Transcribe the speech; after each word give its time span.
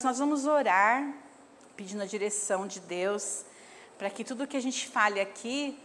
Nós 0.00 0.20
vamos 0.20 0.46
orar, 0.46 1.12
pedindo 1.76 2.04
a 2.04 2.06
direção 2.06 2.68
de 2.68 2.78
Deus, 2.78 3.44
para 3.98 4.08
que 4.08 4.22
tudo 4.22 4.46
que 4.46 4.56
a 4.56 4.62
gente 4.62 4.86
fale 4.86 5.20
aqui 5.20 5.76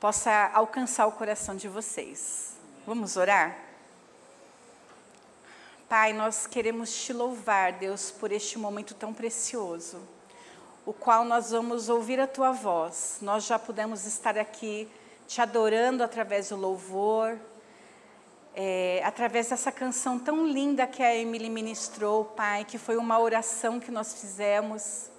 possa 0.00 0.50
alcançar 0.52 1.06
o 1.06 1.12
coração 1.12 1.54
de 1.54 1.68
vocês. 1.68 2.56
Vamos 2.84 3.16
orar? 3.16 3.56
Pai, 5.88 6.12
nós 6.12 6.44
queremos 6.44 6.92
te 6.92 7.12
louvar, 7.12 7.74
Deus, 7.74 8.10
por 8.10 8.32
este 8.32 8.58
momento 8.58 8.94
tão 8.96 9.14
precioso, 9.14 10.00
o 10.84 10.92
qual 10.92 11.24
nós 11.24 11.52
vamos 11.52 11.88
ouvir 11.88 12.18
a 12.18 12.26
tua 12.26 12.50
voz. 12.50 13.18
Nós 13.22 13.46
já 13.46 13.60
pudemos 13.60 14.04
estar 14.06 14.36
aqui 14.36 14.90
te 15.28 15.40
adorando 15.40 16.02
através 16.02 16.48
do 16.48 16.56
louvor, 16.56 17.38
é, 18.54 19.02
através 19.04 19.48
dessa 19.48 19.72
canção 19.72 20.18
tão 20.18 20.46
linda 20.46 20.86
que 20.86 21.02
a 21.02 21.14
Emily 21.14 21.48
ministrou, 21.48 22.24
Pai, 22.24 22.64
que 22.64 22.78
foi 22.78 22.96
uma 22.96 23.18
oração 23.18 23.80
que 23.80 23.90
nós 23.90 24.20
fizemos. 24.20 25.10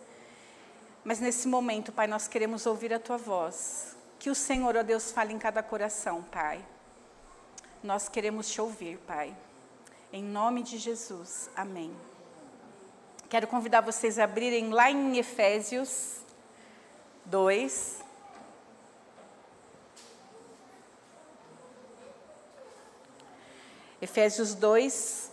Mas 1.04 1.20
nesse 1.20 1.48
momento, 1.48 1.92
Pai, 1.92 2.08
nós 2.08 2.28
queremos 2.28 2.66
ouvir 2.66 2.94
a 2.94 3.00
Tua 3.00 3.18
voz. 3.18 3.96
Que 4.20 4.30
o 4.30 4.36
Senhor, 4.36 4.78
ó 4.78 4.84
Deus, 4.84 5.12
fale 5.12 5.34
em 5.34 5.40
cada 5.40 5.62
coração, 5.64 6.24
Pai. 6.24 6.64
Nós 7.84 8.08
queremos 8.08 8.50
te 8.50 8.62
ouvir, 8.62 8.98
Pai. 9.00 9.36
Em 10.12 10.24
nome 10.24 10.64
de 10.64 10.78
Jesus. 10.78 11.50
Amém. 11.56 11.92
Quero 13.28 13.48
convidar 13.48 13.82
vocês 13.82 14.20
a 14.20 14.26
abrirem 14.26 14.70
lá 14.70 14.92
em 14.92 15.18
Efésios 15.18 16.18
2. 17.26 18.04
Efésios 24.04 24.54
2. 24.54 25.32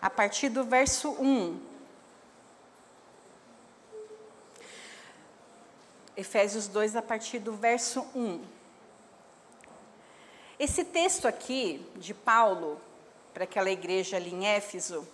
A 0.00 0.08
partir 0.08 0.48
do 0.48 0.64
verso 0.64 1.10
1. 1.10 1.60
Efésios 6.16 6.68
2, 6.68 6.96
a 6.96 7.02
partir 7.02 7.38
do 7.38 7.52
verso 7.52 8.00
1. 8.14 8.42
Esse 10.58 10.82
texto 10.82 11.28
aqui 11.28 11.86
de 11.96 12.14
Paulo, 12.14 12.80
para 13.34 13.44
aquela 13.44 13.70
igreja 13.70 14.16
ali 14.16 14.32
em 14.32 14.46
Éfeso, 14.46 15.06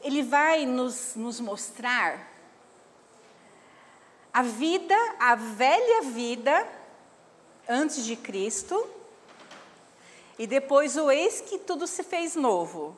ele 0.00 0.22
vai 0.22 0.64
nos, 0.64 1.16
nos 1.16 1.38
mostrar 1.38 2.35
a 4.36 4.42
vida, 4.42 4.94
a 5.18 5.34
velha 5.34 6.02
vida 6.02 6.68
antes 7.66 8.04
de 8.04 8.14
Cristo, 8.16 8.86
e 10.38 10.46
depois 10.46 10.94
o 10.98 11.10
eis 11.10 11.40
que 11.40 11.58
tudo 11.58 11.86
se 11.86 12.02
fez 12.02 12.36
novo, 12.36 12.94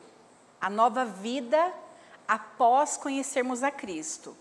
a 0.61 0.69
nova 0.69 1.05
vida 1.05 1.73
após 2.27 2.97
conhecermos 2.97 3.63
a 3.63 3.71
Cristo. 3.71 4.37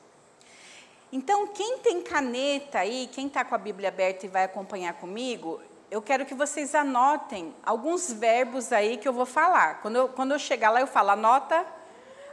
Então, 1.12 1.45
quem 1.45 1.78
tem 1.78 2.02
caneta 2.02 2.80
aí, 2.80 3.08
quem 3.14 3.28
está 3.28 3.45
com 3.45 3.53
a 3.53 3.59
Bíblia 3.59 3.90
aberta 3.90 4.25
e 4.25 4.30
vai 4.30 4.45
acompanhar 4.45 4.95
comigo, 4.95 5.62
eu 5.92 6.02
quero 6.02 6.25
que 6.25 6.34
vocês 6.34 6.73
anotem 6.73 7.53
alguns 7.64 8.12
verbos 8.12 8.73
aí 8.73 8.98
que 8.98 9.08
eu 9.08 9.14
vou 9.14 9.28
falar. 9.28 9.84
Quando 9.84 9.98
eu, 9.98 10.09
quando 10.09 10.31
eu 10.31 10.40
chegar 10.40 10.72
lá, 10.72 10.81
eu 10.81 10.88
falo, 10.88 11.12
anota, 11.12 11.64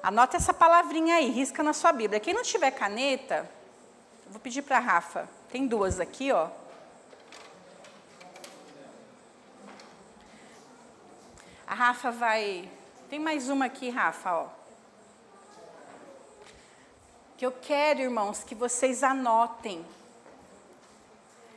anota 0.03 0.39
essa 0.39 0.55
palavrinha 0.55 1.17
aí, 1.17 1.29
risca 1.29 1.63
na 1.63 1.75
sua 1.75 1.93
Bíblia. 1.93 2.19
Quem 2.19 2.33
não 2.33 2.43
tiver 2.43 2.71
caneta, 2.71 3.47
Vou 4.35 4.41
pedir 4.41 4.63
para 4.63 4.79
a 4.79 4.81
Rafa. 4.81 5.29
Tem 5.49 5.65
duas 5.65 6.01
aqui, 6.01 6.33
ó. 6.33 6.49
A 11.65 11.73
Rafa 11.73 12.11
vai. 12.11 12.69
Tem 13.09 13.21
mais 13.21 13.49
uma 13.49 13.67
aqui, 13.67 13.91
Rafa, 13.91 14.33
ó. 14.33 14.49
Que 17.37 17.47
eu 17.47 17.53
quero, 17.53 18.01
irmãos, 18.01 18.43
que 18.43 18.57
vocês 18.57 19.05
anotem. 19.05 19.87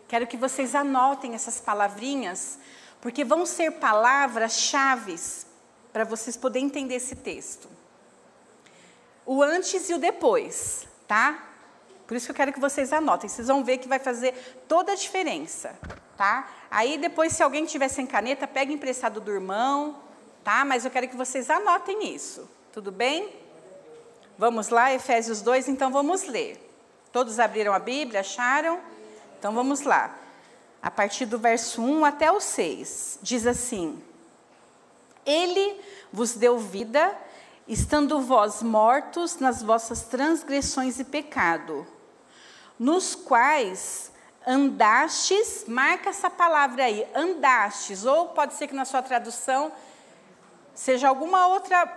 Quero 0.07 0.27
que 0.27 0.37
vocês 0.37 0.75
anotem 0.75 1.33
essas 1.33 1.59
palavrinhas, 1.59 2.59
porque 3.01 3.25
vão 3.25 3.43
ser 3.43 3.71
palavras-chave 3.79 5.19
para 5.91 6.03
vocês 6.03 6.37
poderem 6.37 6.67
entender 6.67 6.93
esse 6.93 7.16
texto. 7.16 7.67
O 9.25 9.41
antes 9.41 9.89
e 9.89 9.95
o 9.95 9.97
depois, 9.97 10.87
tá? 11.07 11.56
Por 12.07 12.16
isso 12.16 12.28
que 12.28 12.31
eu 12.31 12.35
quero 12.35 12.53
que 12.53 12.59
vocês 12.59 12.94
anotem. 12.94 13.29
Vocês 13.29 13.50
vão 13.50 13.66
ver 13.66 13.79
que 13.79 13.88
vai 13.88 14.00
fazer 14.00 14.34
toda 14.66 14.94
a 14.94 14.95
diferença, 14.95 15.78
tá? 16.16 16.50
Aí 16.72 16.97
depois, 16.97 17.34
se 17.34 17.44
alguém 17.44 17.66
tiver 17.66 17.90
sem 17.90 18.07
caneta, 18.07 18.47
pega 18.47 18.72
emprestado 18.72 19.19
do 19.19 19.29
irmão, 19.29 19.97
tá? 20.41 20.63
Mas 20.63 20.85
eu 20.85 20.91
quero 20.91 21.09
que 21.09 21.17
vocês 21.17 21.50
anotem 21.50 22.16
isso. 22.16 22.50
Tudo 22.72 22.94
bem? 22.94 23.35
Vamos 24.38 24.69
lá, 24.69 24.94
Efésios 24.94 25.41
2, 25.41 25.67
então 25.67 25.91
vamos 25.91 26.23
ler. 26.23 26.57
Todos 27.12 27.40
abriram 27.40 27.73
a 27.73 27.79
Bíblia, 27.79 28.22
acharam? 28.22 28.79
Então 29.38 29.51
vamos 29.51 29.81
lá. 29.81 30.16
A 30.81 30.90
partir 30.90 31.25
do 31.25 31.38
verso 31.38 31.81
1 31.81 32.06
até 32.06 32.31
o 32.31 32.40
6, 32.40 33.19
diz 33.22 33.46
assim: 33.46 34.01
Ele 35.25 35.81
vos 36.13 36.35
deu 36.35 36.57
vida, 36.57 37.13
estando 37.67 38.22
vós 38.22 38.63
mortos 38.63 39.40
nas 39.40 39.62
vossas 39.62 40.03
transgressões 40.03 41.00
e 41.00 41.03
pecado 41.03 41.85
nos 42.79 43.15
quais 43.15 44.11
andastes, 44.45 45.65
marca 45.67 46.09
essa 46.09 46.29
palavra 46.29 46.85
aí, 46.85 47.05
andastes, 47.13 48.05
ou 48.05 48.29
pode 48.29 48.53
ser 48.53 48.67
que 48.67 48.75
na 48.75 48.85
sua 48.85 49.01
tradução 49.01 49.71
seja 50.73 51.09
alguma 51.09 51.47
outra, 51.47 51.91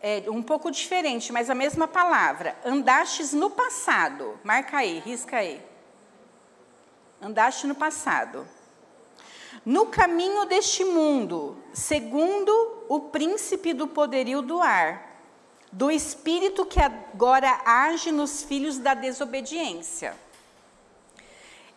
é, 0.00 0.22
um 0.28 0.42
pouco 0.42 0.70
diferente, 0.70 1.32
mas 1.32 1.50
a 1.50 1.54
mesma 1.54 1.86
palavra, 1.86 2.56
andastes 2.64 3.32
no 3.32 3.50
passado, 3.50 4.38
marca 4.42 4.78
aí, 4.78 4.98
risca 5.00 5.36
aí. 5.38 5.60
Andaste 7.20 7.66
no 7.66 7.74
passado. 7.74 8.46
No 9.64 9.86
caminho 9.86 10.44
deste 10.44 10.84
mundo, 10.84 11.56
segundo 11.72 12.84
o 12.88 13.00
príncipe 13.00 13.72
do 13.72 13.86
poderio 13.86 14.42
do 14.42 14.60
ar, 14.60 15.03
do 15.74 15.90
espírito 15.90 16.64
que 16.64 16.80
agora 16.80 17.60
age 17.64 18.12
nos 18.12 18.44
filhos 18.44 18.78
da 18.78 18.94
desobediência. 18.94 20.16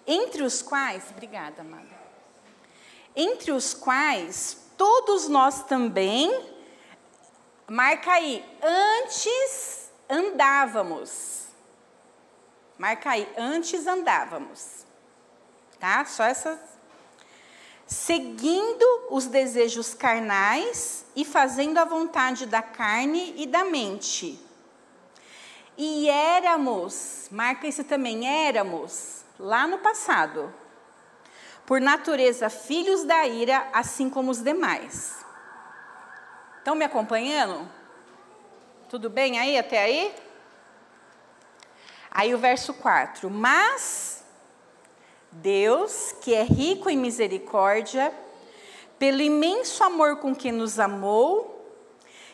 Entre 0.06 0.44
os 0.44 0.62
quais, 0.62 1.04
obrigada, 1.10 1.62
amada. 1.62 1.98
Entre 3.16 3.52
os 3.52 3.74
quais 3.74 4.70
todos 4.78 5.28
nós 5.28 5.64
também, 5.64 6.48
marca 7.68 8.12
aí, 8.14 8.46
antes 8.62 9.90
andávamos. 10.08 11.48
Marca 12.78 13.10
aí, 13.10 13.28
antes 13.36 13.88
andávamos. 13.88 14.86
Tá? 15.80 16.06
Só 16.06 16.24
essas 16.24 16.60
seguindo 17.88 18.86
os 19.10 19.28
desejos 19.28 19.94
carnais 19.94 21.06
e 21.16 21.24
fazendo 21.24 21.78
a 21.78 21.86
vontade 21.86 22.46
da 22.46 22.62
carne 22.62 23.34
e 23.38 23.48
da 23.48 23.64
mente. 23.64 24.38
E 25.78 26.10
éramos, 26.10 27.28
marca 27.32 27.66
isso 27.66 27.84
também, 27.86 28.28
éramos, 28.28 29.24
lá 29.40 29.66
no 29.66 29.78
passado, 29.78 30.54
por 31.66 31.80
natureza 31.80 32.50
filhos 32.50 33.06
da 33.06 33.26
ira, 33.26 33.70
assim 33.72 34.10
como 34.10 34.32
os 34.32 34.44
demais. 34.44 35.26
Estão 36.58 36.76
me 36.76 36.84
acompanhando? 36.84 37.70
Tudo 38.90 39.10
bem 39.10 39.40
aí 39.40 39.58
até 39.58 39.80
aí? 39.80 40.16
Aí 42.12 42.34
o 42.34 42.38
verso 42.38 42.74
4: 42.74 43.30
Mas 43.30 44.17
Deus, 45.42 46.16
que 46.22 46.34
é 46.34 46.44
rico 46.44 46.90
em 46.90 46.98
misericórdia, 46.98 48.14
pelo 48.98 49.22
imenso 49.22 49.84
amor 49.84 50.18
com 50.18 50.36
que 50.36 50.52
nos 50.52 50.80
amou, 50.80 51.66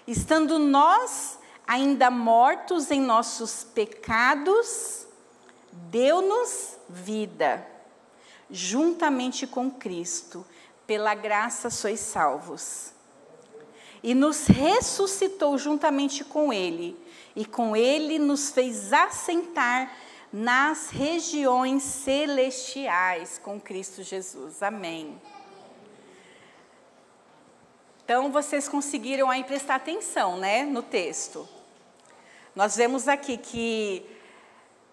estando 0.07 0.57
nós 0.57 1.38
ainda 1.68 2.10
mortos 2.10 2.92
em 2.92 3.01
nossos 3.01 3.63
pecados, 3.63 5.07
deu-nos 5.72 6.78
vida, 6.89 7.66
juntamente 8.50 9.48
com 9.48 9.69
Cristo, 9.69 10.45
pela 10.86 11.16
graça 11.16 11.69
sois 11.69 12.00
salvos. 12.00 12.92
E 14.01 14.13
nos 14.13 14.48
ressuscitou 14.48 15.57
juntamente 15.57 16.24
com 16.24 16.51
Ele, 16.51 16.98
e 17.36 17.45
com 17.45 17.75
Ele 17.75 18.19
nos 18.19 18.51
fez 18.51 18.92
assentar 18.92 19.92
nas 20.33 20.89
regiões 20.89 21.83
celestiais 21.83 23.38
com 23.38 23.62
Cristo 23.62 24.01
Jesus. 24.01 24.63
Amém. 24.63 25.21
Então 28.03 28.31
vocês 28.31 28.68
conseguiram 28.68 29.30
aí 29.30 29.44
prestar 29.44 29.75
atenção, 29.75 30.38
né, 30.38 30.63
no 30.63 30.81
texto. 30.81 31.47
Nós 32.56 32.75
vemos 32.75 33.07
aqui 33.07 33.38
que 33.38 34.03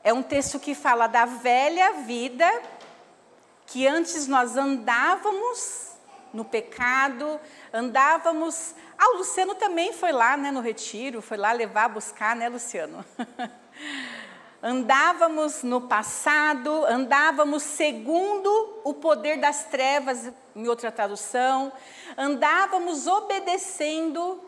é 0.04 0.12
um 0.12 0.22
texto 0.22 0.60
que 0.60 0.74
fala 0.74 1.06
da 1.06 1.24
velha 1.24 1.94
vida 2.04 2.46
que 3.66 3.86
antes 3.86 4.26
nós 4.26 4.58
andávamos 4.58 5.92
no 6.34 6.44
pecado, 6.44 7.40
andávamos. 7.72 8.74
Ah, 8.98 9.14
o 9.14 9.18
Luciano 9.18 9.54
também 9.54 9.92
foi 9.92 10.12
lá, 10.12 10.36
né, 10.36 10.50
no 10.50 10.60
retiro, 10.60 11.22
foi 11.22 11.38
lá 11.38 11.52
levar, 11.52 11.88
buscar, 11.88 12.36
né, 12.36 12.48
Luciano? 12.48 13.02
andávamos 14.62 15.62
no 15.62 15.80
passado, 15.82 16.84
andávamos 16.86 17.62
segundo 17.62 18.80
o 18.84 18.94
poder 18.94 19.38
das 19.38 19.64
trevas, 19.64 20.30
em 20.54 20.68
outra 20.68 20.92
tradução, 20.92 21.72
andávamos 22.16 23.06
obedecendo 23.06 24.40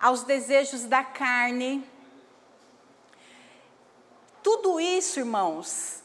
aos 0.00 0.22
desejos 0.22 0.84
da 0.84 1.02
carne. 1.02 1.88
Tudo 4.42 4.78
isso, 4.78 5.18
irmãos, 5.18 6.02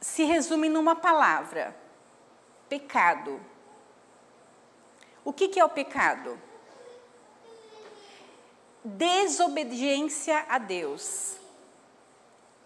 se 0.00 0.24
resume 0.24 0.68
numa 0.68 0.96
palavra: 0.96 1.76
pecado. 2.68 3.40
O 5.24 5.32
que, 5.32 5.48
que 5.48 5.58
é 5.58 5.64
o 5.64 5.68
pecado? 5.68 6.40
Desobediência 8.84 10.46
a 10.48 10.58
Deus. 10.58 11.45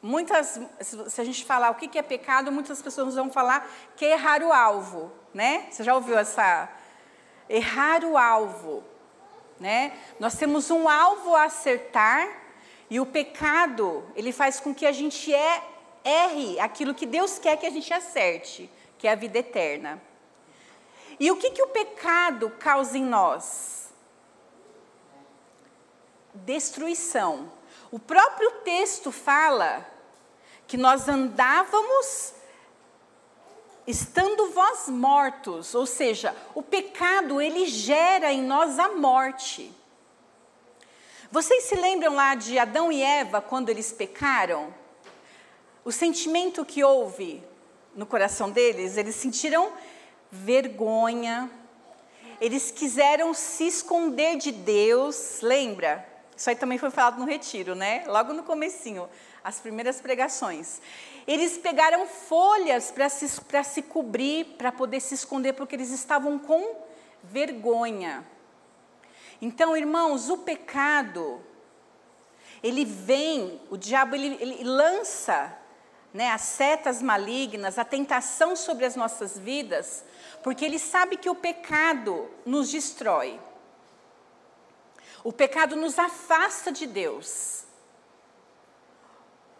Muitas, 0.02 0.58
se 0.80 1.20
a 1.20 1.24
gente 1.24 1.44
falar 1.44 1.70
o 1.70 1.74
que, 1.74 1.98
é 1.98 2.02
pecado, 2.02 2.50
muitas 2.50 2.80
pessoas 2.80 3.14
vão 3.14 3.30
falar 3.30 3.70
que 3.96 4.04
é 4.04 4.12
errar 4.12 4.42
o 4.42 4.50
alvo, 4.50 5.12
né? 5.34 5.66
Você 5.70 5.84
já 5.84 5.94
ouviu 5.94 6.16
essa? 6.16 6.70
Errar 7.48 8.02
o 8.04 8.16
alvo, 8.16 8.82
né? 9.58 9.92
Nós 10.18 10.36
temos 10.36 10.70
um 10.70 10.88
alvo 10.88 11.34
a 11.36 11.44
acertar 11.44 12.26
e 12.88 12.98
o 12.98 13.04
pecado, 13.04 14.02
ele 14.16 14.32
faz 14.32 14.58
com 14.58 14.74
que 14.74 14.86
a 14.86 14.92
gente 14.92 15.34
é, 15.34 15.62
erre 16.02 16.58
aquilo 16.58 16.94
que 16.94 17.04
Deus 17.04 17.38
quer 17.38 17.58
que 17.58 17.66
a 17.66 17.70
gente 17.70 17.92
acerte, 17.92 18.70
que 18.98 19.06
é 19.06 19.12
a 19.12 19.14
vida 19.14 19.38
eterna. 19.38 20.00
E 21.18 21.30
o 21.30 21.36
que, 21.36 21.50
que 21.50 21.62
o 21.62 21.68
pecado 21.68 22.48
causa 22.58 22.96
em 22.96 23.04
nós? 23.04 23.90
Destruição. 26.32 27.59
O 27.90 27.98
próprio 27.98 28.50
texto 28.62 29.10
fala 29.10 29.86
que 30.66 30.76
nós 30.76 31.08
andávamos 31.08 32.34
estando 33.86 34.50
vós 34.50 34.88
mortos, 34.88 35.74
ou 35.74 35.84
seja, 35.84 36.34
o 36.54 36.62
pecado 36.62 37.40
ele 37.40 37.66
gera 37.66 38.32
em 38.32 38.42
nós 38.42 38.78
a 38.78 38.90
morte. 38.90 39.74
Vocês 41.32 41.64
se 41.64 41.74
lembram 41.74 42.14
lá 42.14 42.34
de 42.34 42.58
Adão 42.58 42.92
e 42.92 43.02
Eva 43.02 43.40
quando 43.40 43.68
eles 43.68 43.92
pecaram? 43.92 44.72
O 45.84 45.90
sentimento 45.90 46.64
que 46.64 46.84
houve 46.84 47.42
no 47.94 48.06
coração 48.06 48.50
deles, 48.50 48.96
eles 48.96 49.16
sentiram 49.16 49.72
vergonha, 50.30 51.50
eles 52.40 52.70
quiseram 52.70 53.34
se 53.34 53.66
esconder 53.66 54.36
de 54.36 54.52
Deus, 54.52 55.40
lembra? 55.40 56.09
Isso 56.40 56.48
aí 56.48 56.56
também 56.56 56.78
foi 56.78 56.88
falado 56.88 57.18
no 57.18 57.26
retiro, 57.26 57.74
né? 57.74 58.02
Logo 58.06 58.32
no 58.32 58.42
comecinho, 58.42 59.06
as 59.44 59.60
primeiras 59.60 60.00
pregações. 60.00 60.80
Eles 61.26 61.58
pegaram 61.58 62.06
folhas 62.06 62.90
para 62.90 63.10
se, 63.10 63.28
se 63.28 63.82
cobrir, 63.82 64.46
para 64.56 64.72
poder 64.72 65.00
se 65.00 65.12
esconder, 65.14 65.52
porque 65.52 65.76
eles 65.76 65.90
estavam 65.90 66.38
com 66.38 66.76
vergonha. 67.22 68.26
Então, 69.42 69.76
irmãos, 69.76 70.30
o 70.30 70.38
pecado, 70.38 71.44
ele 72.62 72.86
vem, 72.86 73.60
o 73.68 73.76
diabo 73.76 74.14
ele, 74.14 74.38
ele 74.40 74.64
lança 74.64 75.54
né, 76.10 76.30
as 76.30 76.40
setas 76.40 77.02
malignas, 77.02 77.78
a 77.78 77.84
tentação 77.84 78.56
sobre 78.56 78.86
as 78.86 78.96
nossas 78.96 79.36
vidas, 79.36 80.02
porque 80.42 80.64
ele 80.64 80.78
sabe 80.78 81.18
que 81.18 81.28
o 81.28 81.34
pecado 81.34 82.30
nos 82.46 82.70
destrói. 82.70 83.38
O 85.22 85.32
pecado 85.32 85.76
nos 85.76 85.98
afasta 85.98 86.72
de 86.72 86.86
Deus. 86.86 87.64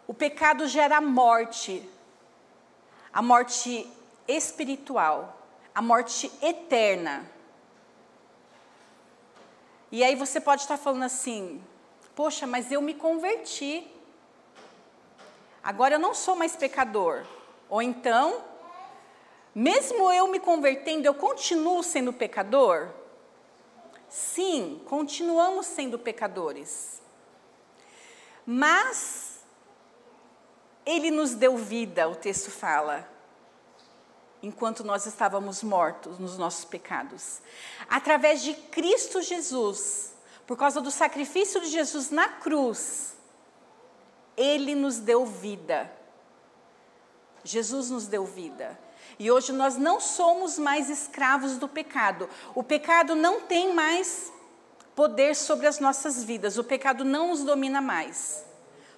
O 0.07 0.15
pecado 0.15 0.67
gera 0.67 1.01
morte, 1.01 1.89
a 3.13 3.21
morte 3.21 3.89
espiritual, 4.27 5.37
a 5.75 5.83
morte 5.83 6.33
eterna. 6.43 7.31
E 9.93 10.03
aí 10.03 10.15
você 10.15 10.41
pode 10.41 10.63
estar 10.63 10.79
falando 10.79 11.03
assim: 11.03 11.63
poxa, 12.15 12.47
mas 12.47 12.73
eu 12.73 12.81
me 12.81 12.95
converti. 12.95 13.87
Agora 15.63 15.97
eu 15.97 15.99
não 15.99 16.15
sou 16.15 16.35
mais 16.35 16.57
pecador. 16.57 17.25
Ou 17.69 17.83
então, 17.83 18.43
mesmo 19.55 20.11
eu 20.11 20.27
me 20.27 20.41
convertendo, 20.41 21.07
eu 21.07 21.15
continuo 21.15 21.83
sendo 21.83 22.13
pecador? 22.13 22.89
Sim, 24.11 24.83
continuamos 24.87 25.67
sendo 25.67 25.97
pecadores. 25.97 27.01
Mas 28.45 29.39
ele 30.85 31.13
nos 31.13 31.35
deu 31.35 31.57
vida, 31.57 32.09
o 32.09 32.17
texto 32.17 32.51
fala, 32.51 33.09
enquanto 34.43 34.83
nós 34.83 35.07
estávamos 35.07 35.63
mortos 35.63 36.19
nos 36.19 36.37
nossos 36.37 36.65
pecados. 36.65 37.41
Através 37.89 38.43
de 38.43 38.55
Cristo 38.55 39.23
Jesus, 39.23 40.13
por 40.47 40.57
causa 40.57 40.81
do 40.81 40.91
sacrifício 40.91 41.61
de 41.61 41.69
Jesus 41.69 42.11
na 42.11 42.29
cruz, 42.29 43.15
ele 44.37 44.75
nos 44.75 44.99
deu 44.99 45.25
vida. 45.25 45.93
Jesus 47.45 47.91
nos 47.91 48.09
deu 48.09 48.25
vida. 48.25 48.77
E 49.19 49.31
hoje 49.31 49.53
nós 49.53 49.77
não 49.77 50.01
somos 50.01 50.59
mais 50.59 50.89
escravos 50.89 51.57
do 51.57 51.69
pecado. 51.69 52.29
O 52.55 52.63
pecado 52.63 53.15
não 53.15 53.41
tem 53.43 53.75
mais 53.75 54.33
poder 54.95 55.35
sobre 55.35 55.67
as 55.67 55.79
nossas 55.79 56.25
vidas. 56.25 56.59
O 56.59 56.65
pecado 56.65 57.05
não 57.05 57.29
nos 57.29 57.43
domina 57.43 57.81
mais. 57.81 58.45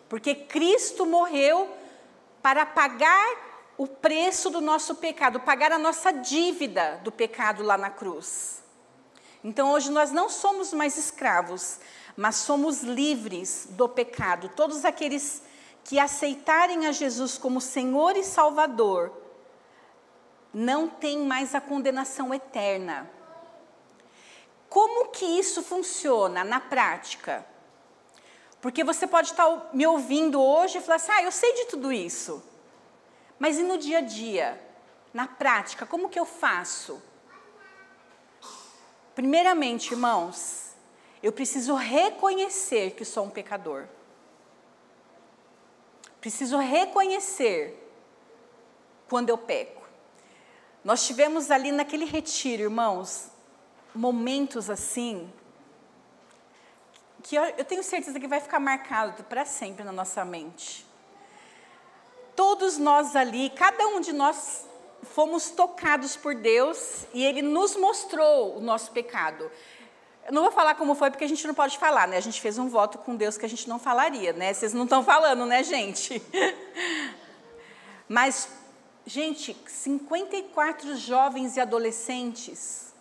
Porque 0.08 0.34
Cristo 0.34 1.06
morreu 1.06 1.69
para 2.43 2.66
pagar 2.66 3.52
o 3.78 3.87
preço 3.87 4.50
do 4.50 4.60
nosso 4.60 4.96
pecado, 4.96 5.40
pagar 5.40 5.72
a 5.72 5.78
nossa 5.78 6.12
dívida 6.12 7.00
do 7.02 7.10
pecado 7.10 7.62
lá 7.62 7.78
na 7.78 7.90
cruz. 7.90 8.62
Então 9.43 9.72
hoje 9.72 9.90
nós 9.90 10.12
não 10.12 10.28
somos 10.28 10.72
mais 10.72 10.96
escravos, 10.96 11.81
mas 12.16 12.37
somos 12.37 12.82
livres 12.82 13.66
do 13.70 13.88
pecado. 13.88 14.50
Todos 14.55 14.84
aqueles 14.84 15.43
que 15.84 15.98
aceitarem 15.98 16.87
a 16.87 16.93
Jesus 16.93 17.37
como 17.38 17.60
Senhor 17.60 18.16
e 18.16 18.22
Salvador 18.22 19.21
não 20.52 20.88
tem 20.88 21.19
mais 21.19 21.54
a 21.54 21.60
condenação 21.60 22.32
eterna. 22.34 23.10
Como 24.69 25.10
que 25.10 25.25
isso 25.25 25.62
funciona 25.62 26.44
na 26.44 26.60
prática? 26.60 27.44
Porque 28.60 28.84
você 28.84 29.06
pode 29.06 29.31
estar 29.31 29.70
me 29.72 29.86
ouvindo 29.86 30.41
hoje 30.41 30.79
e 30.79 30.81
falar 30.81 30.96
assim: 30.96 31.12
ah, 31.12 31.22
eu 31.22 31.32
sei 31.32 31.53
de 31.55 31.65
tudo 31.67 31.93
isso. 31.93 32.43
Mas 33.38 33.58
e 33.58 33.62
no 33.62 33.76
dia 33.76 33.98
a 33.98 34.03
dia? 34.03 34.60
Na 35.12 35.26
prática, 35.26 35.84
como 35.84 36.08
que 36.08 36.19
eu 36.19 36.24
faço? 36.24 37.03
Primeiramente, 39.15 39.93
irmãos, 39.93 40.70
eu 41.22 41.32
preciso 41.32 41.74
reconhecer 41.74 42.93
que 42.93 43.05
sou 43.05 43.24
um 43.24 43.31
pecador. 43.31 43.86
Preciso 46.20 46.56
reconhecer 46.56 47.79
quando 49.08 49.29
eu 49.29 49.36
peco. 49.36 49.81
Nós 50.84 51.06
tivemos 51.06 51.51
ali 51.51 51.70
naquele 51.70 52.05
retiro, 52.05 52.62
irmãos, 52.62 53.31
momentos 53.94 54.69
assim, 54.69 55.32
que 57.22 57.36
eu, 57.36 57.44
eu 57.44 57.65
tenho 57.65 57.82
certeza 57.84 58.19
que 58.19 58.27
vai 58.27 58.41
ficar 58.41 58.58
marcado 58.58 59.22
para 59.24 59.44
sempre 59.44 59.84
na 59.84 59.93
nossa 59.93 60.24
mente. 60.24 60.84
Todos 62.34 62.79
nós 62.79 63.15
ali, 63.15 63.51
cada 63.51 63.86
um 63.89 64.01
de 64.01 64.12
nós 64.12 64.67
fomos 65.03 65.51
tocados 65.51 66.17
por 66.17 66.34
Deus 66.34 67.06
e 67.12 67.24
Ele 67.24 67.43
nos 67.43 67.77
mostrou 67.77 68.56
o 68.56 68.60
nosso 68.60 68.91
pecado. 68.91 69.51
Eu 70.27 70.32
não 70.32 70.43
vou 70.43 70.53
falar 70.53 70.74
como 70.74 70.94
foi 70.94 71.10
porque 71.10 71.24
a 71.24 71.29
gente 71.29 71.46
não 71.46 71.55
pode 71.55 71.79
falar, 71.79 72.08
né? 72.08 72.17
A 72.17 72.20
gente 72.20 72.41
fez 72.41 72.58
um 72.58 72.69
voto 72.69 72.98
com 72.98 73.15
Deus 73.15 73.36
que 73.36 73.44
a 73.44 73.48
gente 73.48 73.69
não 73.69 73.79
falaria, 73.79 74.32
né? 74.32 74.53
Vocês 74.53 74.72
não 74.72 74.84
estão 74.84 75.05
falando, 75.05 75.44
né, 75.46 75.62
gente? 75.62 76.22
Mas 78.08 78.48
Gente, 79.04 79.56
54 79.66 80.96
jovens 80.96 81.56
e 81.56 81.60
adolescentes 81.60 82.94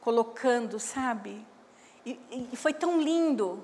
colocando, 0.00 0.78
sabe? 0.78 1.44
E, 2.06 2.18
e 2.52 2.56
foi 2.56 2.72
tão 2.72 3.00
lindo. 3.00 3.62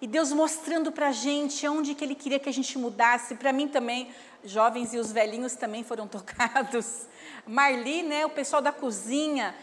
E 0.00 0.06
Deus 0.06 0.32
mostrando 0.32 0.92
para 0.92 1.08
a 1.08 1.12
gente 1.12 1.66
onde 1.66 1.94
que 1.94 2.04
Ele 2.04 2.14
queria 2.14 2.38
que 2.38 2.48
a 2.48 2.52
gente 2.52 2.76
mudasse. 2.76 3.36
Para 3.36 3.52
mim 3.52 3.66
também, 3.66 4.12
jovens 4.44 4.92
e 4.92 4.98
os 4.98 5.10
velhinhos 5.10 5.54
também 5.54 5.82
foram 5.82 6.06
tocados. 6.08 7.06
Marli, 7.46 8.02
né, 8.02 8.26
o 8.26 8.30
pessoal 8.30 8.60
da 8.60 8.70
cozinha, 8.70 9.54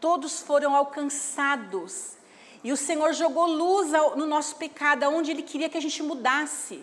todos 0.00 0.40
foram 0.40 0.74
alcançados. 0.74 2.16
E 2.64 2.72
o 2.72 2.76
Senhor 2.76 3.12
jogou 3.12 3.46
luz 3.46 3.90
no 4.16 4.24
nosso 4.24 4.56
pecado, 4.56 5.04
onde 5.04 5.30
Ele 5.30 5.42
queria 5.42 5.68
que 5.68 5.76
a 5.76 5.82
gente 5.82 6.02
mudasse. 6.02 6.82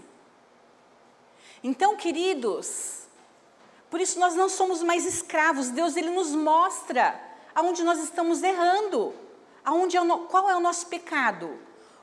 Então, 1.64 1.96
queridos, 1.96 2.99
por 3.90 4.00
isso 4.00 4.20
nós 4.20 4.36
não 4.36 4.48
somos 4.48 4.84
mais 4.84 5.06
escravos. 5.06 5.70
Deus 5.70 5.96
ele 5.96 6.10
nos 6.10 6.34
mostra 6.36 7.20
aonde 7.56 7.84
nós 7.84 8.00
estamos 8.00 8.44
errando, 8.44 9.14
aonde 9.66 9.98
é 9.98 10.02
o, 10.02 10.20
qual 10.28 10.50
é 10.50 10.56
o 10.56 10.60
nosso 10.60 10.88
pecado, 10.88 11.60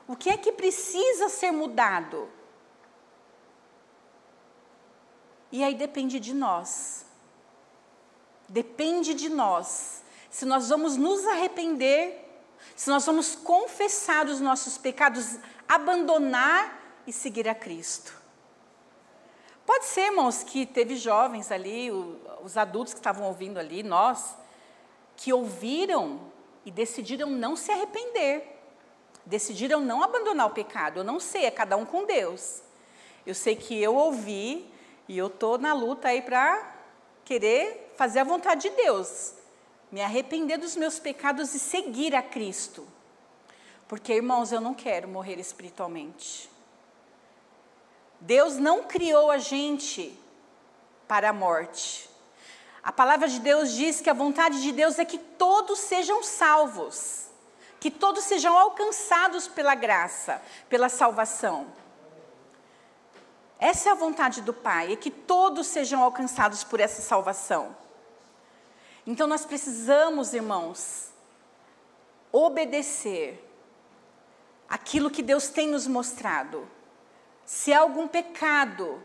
o 0.07 0.15
que 0.15 0.29
é 0.29 0.37
que 0.37 0.51
precisa 0.51 1.29
ser 1.29 1.51
mudado. 1.51 2.29
E 5.51 5.63
aí 5.63 5.75
depende 5.75 6.19
de 6.19 6.33
nós. 6.33 7.05
Depende 8.49 9.13
de 9.13 9.29
nós. 9.29 10.03
Se 10.29 10.45
nós 10.45 10.69
vamos 10.69 10.97
nos 10.97 11.25
arrepender, 11.25 12.25
se 12.75 12.89
nós 12.89 13.05
vamos 13.05 13.35
confessar 13.35 14.27
os 14.27 14.41
nossos 14.41 14.77
pecados, 14.77 15.37
abandonar 15.67 17.01
e 17.07 17.13
seguir 17.13 17.47
a 17.47 17.55
Cristo. 17.55 18.13
Pode 19.67 19.83
ser, 19.83 20.05
irmãos, 20.05 20.43
que 20.43 20.65
teve 20.65 20.95
jovens 20.95 21.51
ali, 21.51 21.91
os 22.41 22.55
adultos 22.55 22.93
que 22.93 23.01
estavam 23.01 23.27
ouvindo 23.27 23.59
ali, 23.59 23.83
nós, 23.83 24.33
que 25.17 25.33
ouviram 25.33 26.21
e 26.65 26.71
decidiram 26.71 27.29
não 27.29 27.53
se 27.57 27.69
arrepender, 27.69 28.47
decidiram 29.25 29.81
não 29.81 30.01
abandonar 30.01 30.47
o 30.47 30.51
pecado. 30.51 31.01
Eu 31.01 31.03
não 31.03 31.19
sei, 31.19 31.43
é 31.43 31.51
cada 31.51 31.75
um 31.75 31.85
com 31.85 32.05
Deus. 32.05 32.61
Eu 33.25 33.35
sei 33.35 33.57
que 33.57 33.77
eu 33.77 33.93
ouvi 33.93 34.71
e 35.05 35.17
eu 35.17 35.27
estou 35.27 35.57
na 35.57 35.73
luta 35.73 36.07
aí 36.07 36.21
para 36.21 36.75
querer 37.25 37.93
fazer 37.97 38.19
a 38.19 38.23
vontade 38.23 38.69
de 38.69 38.75
Deus, 38.77 39.33
me 39.91 40.01
arrepender 40.01 40.57
dos 40.57 40.77
meus 40.77 40.97
pecados 40.97 41.53
e 41.53 41.59
seguir 41.59 42.15
a 42.15 42.21
Cristo. 42.21 42.87
Porque, 43.85 44.13
irmãos, 44.13 44.53
eu 44.53 44.61
não 44.61 44.73
quero 44.73 45.09
morrer 45.09 45.37
espiritualmente. 45.41 46.55
Deus 48.19 48.57
não 48.57 48.83
criou 48.83 49.29
a 49.29 49.37
gente 49.37 50.17
para 51.07 51.29
a 51.29 51.33
morte. 51.33 52.09
A 52.83 52.91
palavra 52.91 53.27
de 53.27 53.39
Deus 53.39 53.73
diz 53.73 54.01
que 54.01 54.09
a 54.09 54.13
vontade 54.13 54.61
de 54.61 54.71
Deus 54.71 54.97
é 54.97 55.05
que 55.05 55.17
todos 55.17 55.79
sejam 55.79 56.23
salvos, 56.23 57.27
que 57.79 57.91
todos 57.91 58.23
sejam 58.23 58.57
alcançados 58.57 59.47
pela 59.47 59.75
graça, 59.75 60.41
pela 60.69 60.89
salvação. 60.89 61.67
Essa 63.59 63.89
é 63.89 63.91
a 63.91 63.95
vontade 63.95 64.41
do 64.41 64.53
Pai, 64.53 64.93
é 64.93 64.95
que 64.95 65.11
todos 65.11 65.67
sejam 65.67 66.03
alcançados 66.03 66.63
por 66.63 66.79
essa 66.79 67.01
salvação. 67.01 67.75
Então 69.05 69.25
nós 69.27 69.45
precisamos, 69.45 70.33
irmãos, 70.33 71.09
obedecer 72.31 73.43
aquilo 74.69 75.09
que 75.09 75.23
Deus 75.23 75.47
tem 75.47 75.67
nos 75.67 75.87
mostrado. 75.87 76.67
Se 77.47 77.71
há 77.71 77.79
algum 77.79 78.09
pecado 78.09 79.01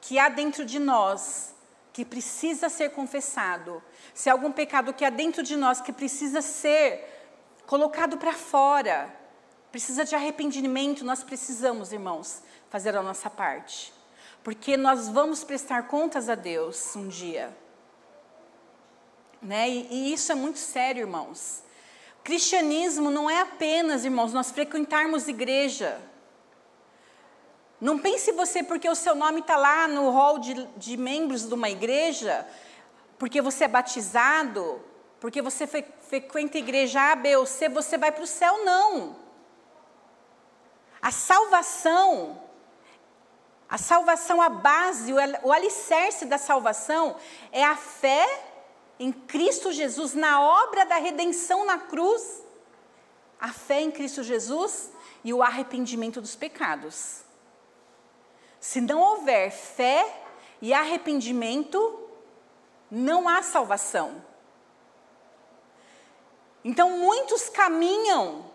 que 0.00 0.18
há 0.18 0.28
dentro 0.28 0.64
de 0.64 0.80
nós 0.80 1.54
que 1.92 2.04
precisa 2.04 2.68
ser 2.68 2.90
confessado, 2.90 3.80
se 4.12 4.28
há 4.28 4.32
algum 4.32 4.50
pecado 4.50 4.92
que 4.92 5.04
há 5.04 5.08
dentro 5.08 5.40
de 5.40 5.54
nós 5.54 5.80
que 5.80 5.92
precisa 5.92 6.42
ser 6.42 7.08
colocado 7.64 8.18
para 8.18 8.32
fora, 8.32 9.14
precisa 9.70 10.04
de 10.04 10.16
arrependimento, 10.16 11.04
nós 11.04 11.22
precisamos, 11.22 11.92
irmãos, 11.92 12.42
fazer 12.70 12.96
a 12.96 13.02
nossa 13.04 13.30
parte. 13.30 13.94
Porque 14.42 14.76
nós 14.76 15.08
vamos 15.08 15.44
prestar 15.44 15.86
contas 15.86 16.28
a 16.28 16.34
Deus 16.34 16.96
um 16.96 17.06
dia. 17.06 17.56
Né? 19.40 19.70
E, 19.70 19.86
e 19.92 20.12
isso 20.12 20.32
é 20.32 20.34
muito 20.34 20.58
sério, 20.58 21.02
irmãos. 21.02 21.62
Cristianismo 22.24 23.12
não 23.12 23.30
é 23.30 23.42
apenas, 23.42 24.04
irmãos, 24.04 24.32
nós 24.32 24.50
frequentarmos 24.50 25.28
igreja. 25.28 26.02
Não 27.80 27.98
pense 27.98 28.32
você 28.32 28.62
porque 28.62 28.88
o 28.88 28.94
seu 28.94 29.14
nome 29.14 29.40
está 29.40 29.56
lá 29.56 29.86
no 29.86 30.10
hall 30.10 30.38
de, 30.38 30.54
de 30.76 30.96
membros 30.96 31.46
de 31.46 31.54
uma 31.54 31.68
igreja, 31.68 32.46
porque 33.18 33.40
você 33.42 33.64
é 33.64 33.68
batizado, 33.68 34.80
porque 35.20 35.42
você 35.42 35.66
frequenta 35.66 36.56
a 36.56 36.60
igreja 36.60 37.12
A, 37.12 37.16
B 37.16 37.36
ou 37.36 37.46
C, 37.46 37.68
você 37.68 37.98
vai 37.98 38.12
para 38.12 38.24
o 38.24 38.26
céu, 38.26 38.64
não. 38.64 39.16
A 41.02 41.10
salvação 41.10 42.44
a 43.74 43.78
salvação, 43.78 44.40
a 44.40 44.48
base, 44.48 45.12
o 45.42 45.52
alicerce 45.52 46.26
da 46.26 46.38
salvação 46.38 47.16
é 47.50 47.64
a 47.64 47.74
fé 47.74 48.24
em 49.00 49.10
Cristo 49.10 49.72
Jesus, 49.72 50.14
na 50.14 50.40
obra 50.40 50.86
da 50.86 50.96
redenção 50.96 51.66
na 51.66 51.76
cruz. 51.76 52.40
A 53.40 53.48
fé 53.48 53.80
em 53.80 53.90
Cristo 53.90 54.22
Jesus 54.22 54.92
e 55.24 55.34
o 55.34 55.42
arrependimento 55.42 56.20
dos 56.20 56.36
pecados. 56.36 57.23
Se 58.64 58.80
não 58.80 58.98
houver 58.98 59.50
fé 59.50 60.22
e 60.62 60.72
arrependimento, 60.72 62.00
não 62.90 63.28
há 63.28 63.42
salvação. 63.42 64.24
Então, 66.64 66.96
muitos 66.96 67.50
caminham 67.50 68.50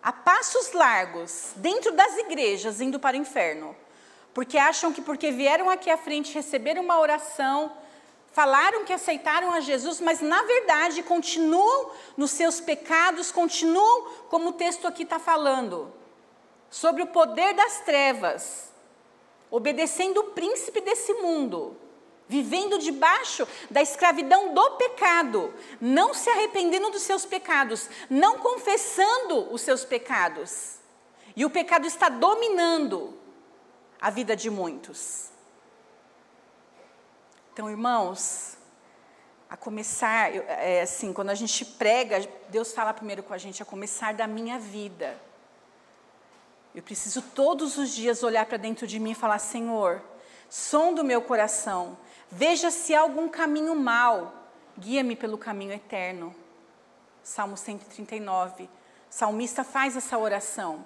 a 0.00 0.12
passos 0.12 0.70
largos 0.70 1.54
dentro 1.56 1.90
das 1.90 2.16
igrejas 2.18 2.80
indo 2.80 3.00
para 3.00 3.16
o 3.16 3.20
inferno 3.20 3.74
porque 4.32 4.58
acham 4.58 4.92
que 4.92 5.00
porque 5.00 5.32
vieram 5.32 5.70
aqui 5.70 5.90
à 5.90 5.96
frente 5.96 6.34
receber 6.34 6.78
uma 6.78 7.00
oração, 7.00 7.72
falaram 8.32 8.84
que 8.84 8.92
aceitaram 8.92 9.50
a 9.50 9.60
Jesus, 9.60 9.98
mas 9.98 10.20
na 10.20 10.42
verdade 10.42 11.02
continuam 11.02 11.90
nos 12.18 12.32
seus 12.32 12.60
pecados, 12.60 13.32
continuam 13.32 14.08
como 14.28 14.50
o 14.50 14.52
texto 14.52 14.86
aqui 14.86 15.02
está 15.04 15.18
falando, 15.18 15.90
sobre 16.68 17.02
o 17.02 17.06
poder 17.06 17.54
das 17.54 17.80
trevas, 17.80 18.75
obedecendo 19.50 20.18
o 20.18 20.30
príncipe 20.30 20.80
desse 20.80 21.12
mundo, 21.14 21.76
vivendo 22.28 22.78
debaixo 22.78 23.46
da 23.70 23.80
escravidão 23.80 24.52
do 24.52 24.70
pecado, 24.72 25.54
não 25.80 26.12
se 26.12 26.28
arrependendo 26.28 26.90
dos 26.90 27.02
seus 27.02 27.24
pecados, 27.24 27.88
não 28.10 28.38
confessando 28.38 29.52
os 29.52 29.60
seus 29.60 29.84
pecados. 29.84 30.76
E 31.34 31.44
o 31.44 31.50
pecado 31.50 31.86
está 31.86 32.08
dominando 32.08 33.16
a 34.00 34.10
vida 34.10 34.34
de 34.34 34.50
muitos. 34.50 35.30
Então, 37.52 37.70
irmãos, 37.70 38.56
a 39.48 39.56
começar, 39.56 40.34
é 40.34 40.82
assim, 40.82 41.12
quando 41.12 41.30
a 41.30 41.34
gente 41.34 41.64
prega, 41.64 42.26
Deus 42.48 42.72
fala 42.72 42.92
primeiro 42.92 43.22
com 43.22 43.32
a 43.32 43.38
gente, 43.38 43.62
a 43.62 43.66
começar 43.66 44.12
da 44.12 44.26
minha 44.26 44.58
vida. 44.58 45.18
Eu 46.76 46.82
preciso 46.82 47.22
todos 47.22 47.78
os 47.78 47.88
dias 47.88 48.22
olhar 48.22 48.44
para 48.44 48.58
dentro 48.58 48.86
de 48.86 49.00
mim 49.00 49.12
e 49.12 49.14
falar: 49.14 49.38
Senhor, 49.38 50.02
som 50.50 50.92
do 50.92 51.02
meu 51.02 51.22
coração, 51.22 51.96
veja 52.30 52.70
se 52.70 52.94
há 52.94 53.00
algum 53.00 53.30
caminho 53.30 53.74
mal, 53.74 54.50
guia-me 54.78 55.16
pelo 55.16 55.38
caminho 55.38 55.72
eterno. 55.72 56.34
Salmo 57.22 57.56
139. 57.56 58.64
O 58.64 58.68
salmista 59.08 59.64
faz 59.64 59.96
essa 59.96 60.18
oração. 60.18 60.84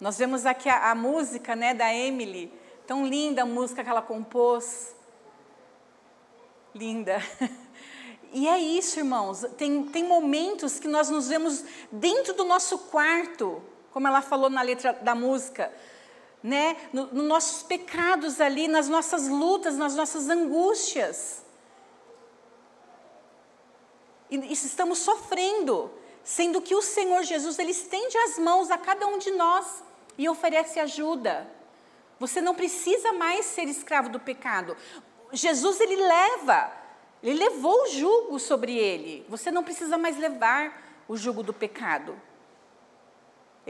Nós 0.00 0.16
vemos 0.16 0.46
aqui 0.46 0.70
a, 0.70 0.90
a 0.90 0.94
música 0.94 1.54
né, 1.54 1.74
da 1.74 1.92
Emily, 1.92 2.50
tão 2.86 3.06
linda 3.06 3.42
a 3.42 3.46
música 3.46 3.84
que 3.84 3.90
ela 3.90 4.00
compôs. 4.00 4.96
Linda. 6.74 7.18
E 8.32 8.46
é 8.46 8.60
isso, 8.60 9.00
irmãos. 9.00 9.44
Tem, 9.58 9.82
tem 9.86 10.04
momentos 10.04 10.78
que 10.78 10.86
nós 10.86 11.10
nos 11.10 11.26
vemos 11.26 11.64
dentro 11.90 12.32
do 12.32 12.44
nosso 12.44 12.78
quarto, 12.78 13.60
como 13.92 14.06
ela 14.06 14.22
falou 14.22 14.48
na 14.48 14.62
letra 14.62 14.92
da 14.92 15.14
música, 15.14 15.72
né? 16.42 16.76
Nos 16.92 17.12
no 17.12 17.22
nossos 17.24 17.62
pecados 17.62 18.40
ali, 18.40 18.68
nas 18.68 18.88
nossas 18.88 19.28
lutas, 19.28 19.76
nas 19.76 19.94
nossas 19.94 20.28
angústias. 20.28 21.44
E, 24.30 24.36
e 24.36 24.52
estamos 24.52 24.98
sofrendo, 24.98 25.90
sendo 26.22 26.62
que 26.62 26.74
o 26.74 26.82
Senhor 26.82 27.22
Jesus 27.22 27.58
ele 27.58 27.72
estende 27.72 28.16
as 28.18 28.38
mãos 28.38 28.70
a 28.70 28.78
cada 28.78 29.06
um 29.06 29.18
de 29.18 29.30
nós 29.32 29.82
e 30.16 30.28
oferece 30.28 30.78
ajuda. 30.78 31.50
Você 32.18 32.40
não 32.40 32.54
precisa 32.54 33.12
mais 33.12 33.46
ser 33.46 33.64
escravo 33.64 34.08
do 34.08 34.20
pecado. 34.20 34.76
Jesus 35.32 35.80
ele 35.80 35.96
leva, 35.96 36.72
ele 37.22 37.38
levou 37.38 37.84
o 37.84 37.88
jugo 37.88 38.38
sobre 38.38 38.76
ele. 38.76 39.24
Você 39.28 39.50
não 39.50 39.64
precisa 39.64 39.96
mais 39.96 40.16
levar 40.18 41.02
o 41.08 41.16
jugo 41.16 41.42
do 41.42 41.52
pecado. 41.52 42.20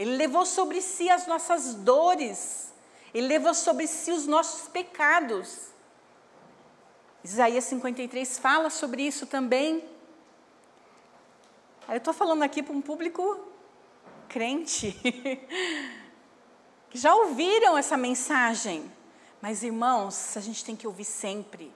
Ele 0.01 0.15
levou 0.15 0.47
sobre 0.47 0.81
si 0.81 1.11
as 1.11 1.27
nossas 1.27 1.75
dores. 1.75 2.73
Ele 3.13 3.27
levou 3.27 3.53
sobre 3.53 3.85
si 3.85 4.11
os 4.11 4.25
nossos 4.25 4.67
pecados. 4.67 5.67
Isaías 7.23 7.65
53 7.65 8.39
fala 8.39 8.71
sobre 8.71 9.03
isso 9.03 9.27
também. 9.27 9.87
Eu 11.87 11.97
estou 11.97 12.15
falando 12.15 12.41
aqui 12.41 12.63
para 12.63 12.73
um 12.73 12.81
público 12.81 13.45
crente. 14.27 14.91
que 16.89 16.97
já 16.97 17.13
ouviram 17.13 17.77
essa 17.77 17.95
mensagem. 17.95 18.91
Mas, 19.39 19.61
irmãos, 19.61 20.35
a 20.35 20.39
gente 20.39 20.65
tem 20.65 20.75
que 20.75 20.87
ouvir 20.87 21.05
sempre. 21.05 21.71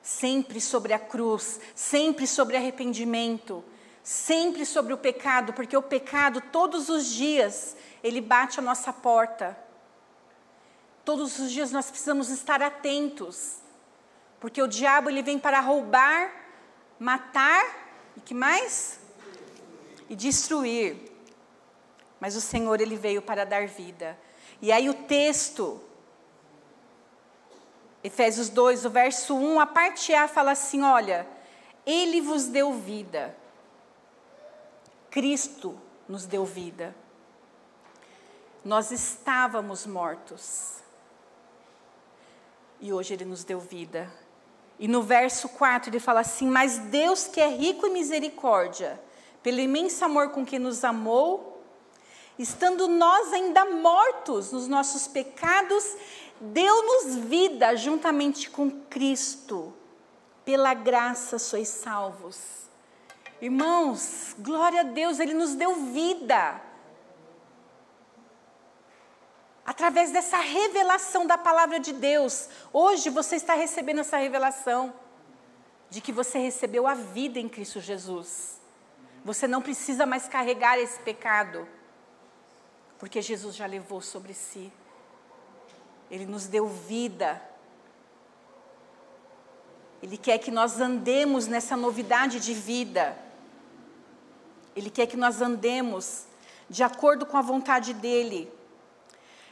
Sempre 0.00 0.60
sobre 0.60 0.92
a 0.92 1.00
cruz, 1.00 1.58
sempre 1.74 2.28
sobre 2.28 2.56
arrependimento, 2.56 3.64
sempre 4.02 4.64
sobre 4.64 4.92
o 4.92 4.98
pecado, 4.98 5.52
porque 5.52 5.76
o 5.76 5.82
pecado, 5.82 6.40
todos 6.40 6.88
os 6.88 7.06
dias, 7.06 7.76
ele 8.02 8.20
bate 8.20 8.58
a 8.58 8.62
nossa 8.62 8.92
porta. 8.92 9.56
Todos 11.04 11.38
os 11.38 11.50
dias 11.50 11.72
nós 11.72 11.90
precisamos 11.90 12.28
estar 12.30 12.62
atentos, 12.62 13.56
porque 14.38 14.62
o 14.62 14.68
diabo 14.68 15.08
ele 15.10 15.22
vem 15.22 15.38
para 15.38 15.60
roubar, 15.60 16.30
matar 16.98 17.88
E 18.16 18.20
que 18.20 18.34
mais? 18.34 19.00
E 20.08 20.14
destruir. 20.14 21.10
Mas 22.20 22.36
o 22.36 22.40
Senhor, 22.40 22.80
Ele 22.80 22.96
veio 22.96 23.22
para 23.22 23.46
dar 23.46 23.66
vida. 23.66 24.18
E 24.60 24.70
aí 24.70 24.90
o 24.90 24.94
texto, 24.94 25.80
Efésios 28.04 28.50
2, 28.50 28.84
o 28.84 28.90
verso 28.90 29.34
1, 29.34 29.58
a 29.58 29.66
parte 29.66 30.12
A 30.12 30.28
fala 30.28 30.50
assim: 30.50 30.82
olha, 30.82 31.26
Ele 31.86 32.20
vos 32.20 32.46
deu 32.46 32.74
vida. 32.74 33.34
Cristo 35.10 35.78
nos 36.08 36.26
deu 36.26 36.44
vida. 36.44 36.94
Nós 38.64 38.90
estávamos 38.90 39.86
mortos. 39.86 40.78
E 42.80 42.92
hoje 42.92 43.14
Ele 43.14 43.24
nos 43.24 43.44
deu 43.44 43.58
vida. 43.58 44.10
E 44.78 44.88
no 44.88 45.02
verso 45.02 45.46
4 45.50 45.90
ele 45.90 46.00
fala 46.00 46.20
assim: 46.20 46.48
Mas 46.48 46.78
Deus, 46.78 47.26
que 47.26 47.38
é 47.38 47.48
rico 47.48 47.86
em 47.86 47.92
misericórdia, 47.92 48.98
pelo 49.42 49.60
imenso 49.60 50.02
amor 50.04 50.30
com 50.30 50.44
que 50.44 50.58
nos 50.58 50.82
amou, 50.84 51.62
estando 52.38 52.88
nós 52.88 53.30
ainda 53.32 53.66
mortos 53.66 54.52
nos 54.52 54.66
nossos 54.66 55.06
pecados, 55.06 55.84
deu-nos 56.40 57.14
vida 57.16 57.76
juntamente 57.76 58.48
com 58.48 58.70
Cristo. 58.70 59.74
Pela 60.46 60.72
graça 60.72 61.38
sois 61.38 61.68
salvos. 61.68 62.59
Irmãos, 63.40 64.34
glória 64.38 64.80
a 64.80 64.84
Deus, 64.84 65.18
Ele 65.18 65.32
nos 65.32 65.54
deu 65.54 65.74
vida 65.74 66.60
através 69.64 70.10
dessa 70.10 70.36
revelação 70.36 71.26
da 71.26 71.38
palavra 71.38 71.78
de 71.78 71.92
Deus. 71.92 72.48
Hoje 72.72 73.08
você 73.08 73.36
está 73.36 73.54
recebendo 73.54 74.00
essa 74.00 74.18
revelação 74.18 74.92
de 75.88 76.00
que 76.00 76.12
você 76.12 76.38
recebeu 76.38 76.86
a 76.86 76.94
vida 76.94 77.38
em 77.38 77.48
Cristo 77.48 77.80
Jesus. 77.80 78.60
Você 79.24 79.46
não 79.46 79.62
precisa 79.62 80.04
mais 80.04 80.28
carregar 80.28 80.78
esse 80.78 80.98
pecado, 81.00 81.68
porque 82.98 83.22
Jesus 83.22 83.54
já 83.54 83.64
levou 83.64 84.00
sobre 84.00 84.34
si. 84.34 84.72
Ele 86.10 86.26
nos 86.26 86.46
deu 86.46 86.66
vida. 86.66 87.40
Ele 90.02 90.16
quer 90.16 90.38
que 90.38 90.50
nós 90.50 90.80
andemos 90.80 91.46
nessa 91.46 91.76
novidade 91.76 92.40
de 92.40 92.52
vida. 92.52 93.16
Ele 94.74 94.90
quer 94.90 95.06
que 95.06 95.16
nós 95.16 95.40
andemos 95.40 96.24
de 96.68 96.82
acordo 96.82 97.26
com 97.26 97.36
a 97.36 97.42
vontade 97.42 97.92
dele. 97.92 98.50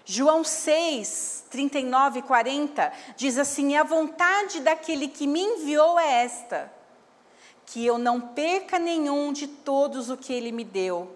João 0.05 0.43
6, 0.43 1.45
39 1.51 2.21
e 2.21 2.23
40 2.23 2.93
diz 3.17 3.37
assim: 3.37 3.77
A 3.77 3.83
vontade 3.83 4.61
daquele 4.61 5.09
que 5.09 5.27
me 5.27 5.41
enviou 5.41 5.99
é 5.99 6.25
esta, 6.25 6.73
que 7.67 7.85
eu 7.85 7.99
não 7.99 8.21
perca 8.21 8.79
nenhum 8.79 9.33
de 9.33 9.47
todos 9.47 10.09
o 10.09 10.17
que 10.17 10.33
ele 10.33 10.53
me 10.53 10.65
deu, 10.65 11.15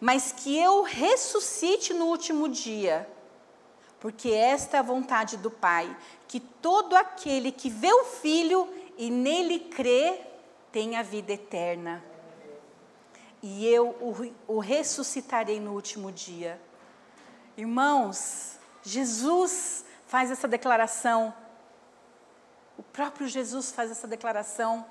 mas 0.00 0.32
que 0.32 0.56
eu 0.56 0.82
ressuscite 0.82 1.92
no 1.92 2.06
último 2.06 2.48
dia. 2.48 3.08
Porque 4.00 4.30
esta 4.30 4.78
é 4.78 4.80
a 4.80 4.82
vontade 4.82 5.36
do 5.36 5.50
Pai, 5.50 5.94
que 6.26 6.40
todo 6.40 6.96
aquele 6.96 7.52
que 7.52 7.68
vê 7.68 7.92
o 7.92 8.04
Filho 8.04 8.68
e 8.96 9.10
nele 9.10 9.60
crê, 9.60 10.18
tenha 10.72 11.02
vida 11.02 11.34
eterna. 11.34 12.11
E 13.42 13.66
eu 13.66 13.88
o, 14.00 14.54
o 14.54 14.58
ressuscitarei 14.60 15.58
no 15.58 15.72
último 15.72 16.12
dia. 16.12 16.60
Irmãos, 17.56 18.58
Jesus 18.82 19.84
faz 20.06 20.30
essa 20.30 20.46
declaração. 20.46 21.34
O 22.78 22.82
próprio 22.82 23.26
Jesus 23.26 23.72
faz 23.72 23.90
essa 23.90 24.06
declaração. 24.06 24.86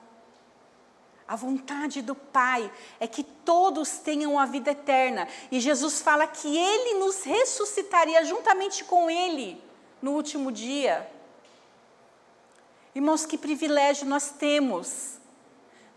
A 1.28 1.36
vontade 1.38 2.02
do 2.02 2.14
Pai 2.14 2.70
é 3.00 3.08
que 3.08 3.24
todos 3.24 4.00
tenham 4.00 4.38
a 4.38 4.46
vida 4.46 4.72
eterna. 4.72 5.30
E 5.50 5.62
Jesus 5.62 6.02
fala 6.02 6.28
que 6.28 6.58
Ele 6.58 7.00
nos 7.00 7.24
ressuscitaria 7.24 8.26
juntamente 8.26 8.84
com 8.84 9.10
Ele 9.10 9.64
no 10.02 10.12
último 10.12 10.52
dia. 10.52 11.10
Irmãos, 12.94 13.26
que 13.26 13.38
privilégio 13.38 14.06
nós 14.06 14.32
temos 14.32 15.21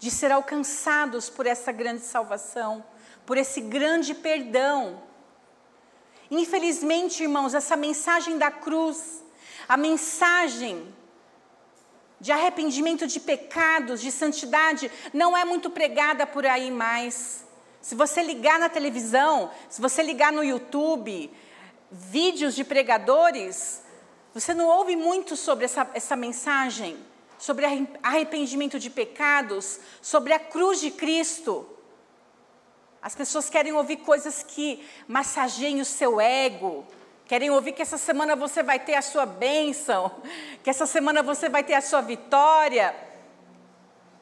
de 0.04 0.10
ser 0.10 0.30
alcançados 0.30 1.30
por 1.30 1.46
essa 1.46 1.72
grande 1.72 2.02
salvação, 2.02 2.84
por 3.24 3.38
esse 3.38 3.58
grande 3.58 4.12
perdão. 4.12 5.02
Infelizmente, 6.30 7.22
irmãos, 7.22 7.54
essa 7.54 7.74
mensagem 7.74 8.36
da 8.36 8.50
cruz, 8.50 9.24
a 9.66 9.78
mensagem 9.78 10.94
de 12.20 12.30
arrependimento 12.30 13.06
de 13.06 13.18
pecados, 13.18 13.98
de 14.02 14.12
santidade, 14.12 14.92
não 15.10 15.34
é 15.34 15.42
muito 15.42 15.70
pregada 15.70 16.26
por 16.26 16.44
aí 16.44 16.70
mais. 16.70 17.42
Se 17.80 17.94
você 17.94 18.22
ligar 18.22 18.58
na 18.58 18.68
televisão, 18.68 19.50
se 19.70 19.80
você 19.80 20.02
ligar 20.02 20.30
no 20.30 20.44
YouTube, 20.44 21.30
vídeos 21.90 22.54
de 22.54 22.62
pregadores, 22.62 23.82
você 24.34 24.52
não 24.52 24.66
ouve 24.66 24.96
muito 24.96 25.34
sobre 25.34 25.64
essa, 25.64 25.90
essa 25.94 26.14
mensagem, 26.14 26.94
sobre 27.38 27.66
arrependimento 28.02 28.78
de 28.78 28.90
pecados, 28.90 29.80
sobre 30.00 30.32
a 30.32 30.38
cruz 30.38 30.80
de 30.80 30.90
Cristo. 30.90 31.68
As 33.02 33.14
pessoas 33.14 33.50
querem 33.50 33.72
ouvir 33.72 33.98
coisas 33.98 34.42
que 34.42 34.86
massageiem 35.06 35.80
o 35.80 35.84
seu 35.84 36.20
ego. 36.20 36.86
Querem 37.26 37.50
ouvir 37.50 37.72
que 37.72 37.82
essa 37.82 37.98
semana 37.98 38.34
você 38.34 38.62
vai 38.62 38.78
ter 38.78 38.94
a 38.94 39.02
sua 39.02 39.26
bênção, 39.26 40.10
que 40.64 40.70
essa 40.70 40.86
semana 40.86 41.22
você 41.22 41.48
vai 41.48 41.62
ter 41.62 41.74
a 41.74 41.80
sua 41.80 42.00
vitória. 42.00 42.94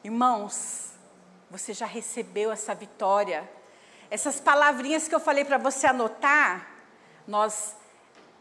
Irmãos, 0.03 0.91
você 1.49 1.73
já 1.73 1.85
recebeu 1.85 2.51
essa 2.51 2.75
vitória. 2.75 3.49
Essas 4.09 4.39
palavrinhas 4.39 5.07
que 5.07 5.15
eu 5.15 5.19
falei 5.19 5.45
para 5.45 5.57
você 5.57 5.87
anotar, 5.87 6.67
nós 7.27 7.75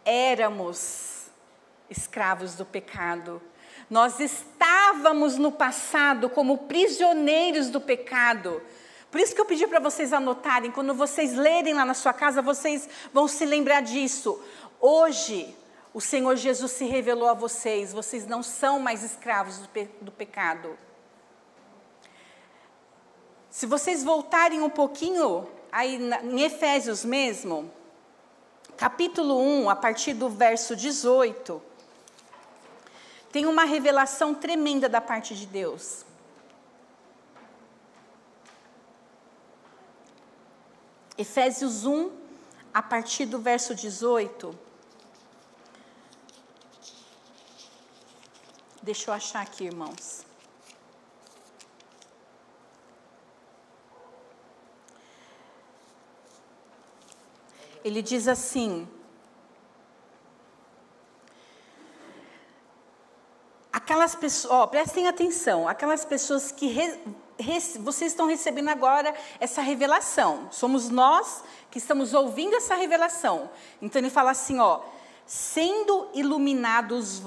éramos 0.05 1.31
escravos 1.89 2.55
do 2.55 2.65
pecado. 2.65 3.41
Nós 3.93 4.19
estávamos 4.21 5.37
no 5.37 5.53
passado 5.53 6.31
como 6.31 6.57
prisioneiros 6.57 7.69
do 7.69 7.79
pecado. 7.79 8.63
Por 9.11 9.21
isso 9.21 9.35
que 9.35 9.41
eu 9.43 9.45
pedi 9.45 9.67
para 9.67 9.81
vocês 9.81 10.15
anotarem, 10.15 10.71
quando 10.71 10.95
vocês 10.95 11.35
lerem 11.35 11.75
lá 11.75 11.85
na 11.85 11.93
sua 11.93 12.15
casa, 12.15 12.41
vocês 12.41 12.89
vão 13.13 13.29
se 13.29 13.45
lembrar 13.45 13.83
disso. 13.83 14.43
Hoje, 14.81 15.55
o 15.93 16.01
Senhor 16.01 16.37
Jesus 16.37 16.73
se 16.73 16.87
revelou 16.87 17.29
a 17.29 17.35
vocês, 17.35 17.93
vocês 17.93 18.27
não 18.27 18.43
são 18.43 18.81
mais 18.81 19.03
escravos 19.03 19.59
do, 19.59 19.69
pe 19.69 19.91
do 20.01 20.11
pecado. 20.11 20.79
Se 23.51 23.67
vocês 23.67 24.03
voltarem 24.03 24.63
um 24.63 24.71
pouquinho, 24.71 25.47
aí 25.71 25.99
na, 25.99 26.23
em 26.23 26.41
Efésios 26.41 27.05
mesmo, 27.05 27.71
capítulo 28.75 29.39
1, 29.39 29.69
a 29.69 29.77
partir 29.77 30.15
do 30.15 30.31
verso 30.31 30.75
18, 30.75 31.72
tem 33.33 33.47
uma 33.47 33.65
revelação 33.65 34.35
tremenda 34.35 34.89
da 34.91 35.01
parte 35.01 35.35
de 35.35 35.47
Deus. 35.47 36.05
Efésios 41.17 41.87
1, 41.87 42.11
a 42.75 42.83
partir 42.83 43.25
do 43.25 43.39
verso 43.39 43.75
18. 43.75 44.59
Deixa 48.83 49.11
eu 49.11 49.15
achar 49.15 49.41
aqui, 49.41 49.65
irmãos. 49.65 50.27
Ele 57.85 58.03
diz 58.03 58.29
assim: 58.29 58.89
aquelas 63.83 64.15
pessoas, 64.15 64.53
ó, 64.53 64.67
prestem 64.67 65.09
atenção, 65.09 65.69
aquelas 65.69 66.05
pessoas 66.05 66.53
que 66.53 66.69
re, 66.69 66.99
vocês 67.81 68.13
estão 68.13 68.27
recebendo 68.27 68.69
agora 68.69 69.13
essa 69.41 69.61
revelação. 69.61 70.49
Somos 70.53 70.89
nós 70.89 71.43
que 71.71 71.79
estamos 71.79 72.15
ouvindo 72.15 72.55
essa 72.55 72.77
revelação. 72.77 73.51
Então 73.81 74.01
ele 74.01 74.09
fala 74.09 74.31
assim, 74.31 74.61
ó, 74.61 74.81
sendo 75.27 76.09
iluminados 76.15 77.21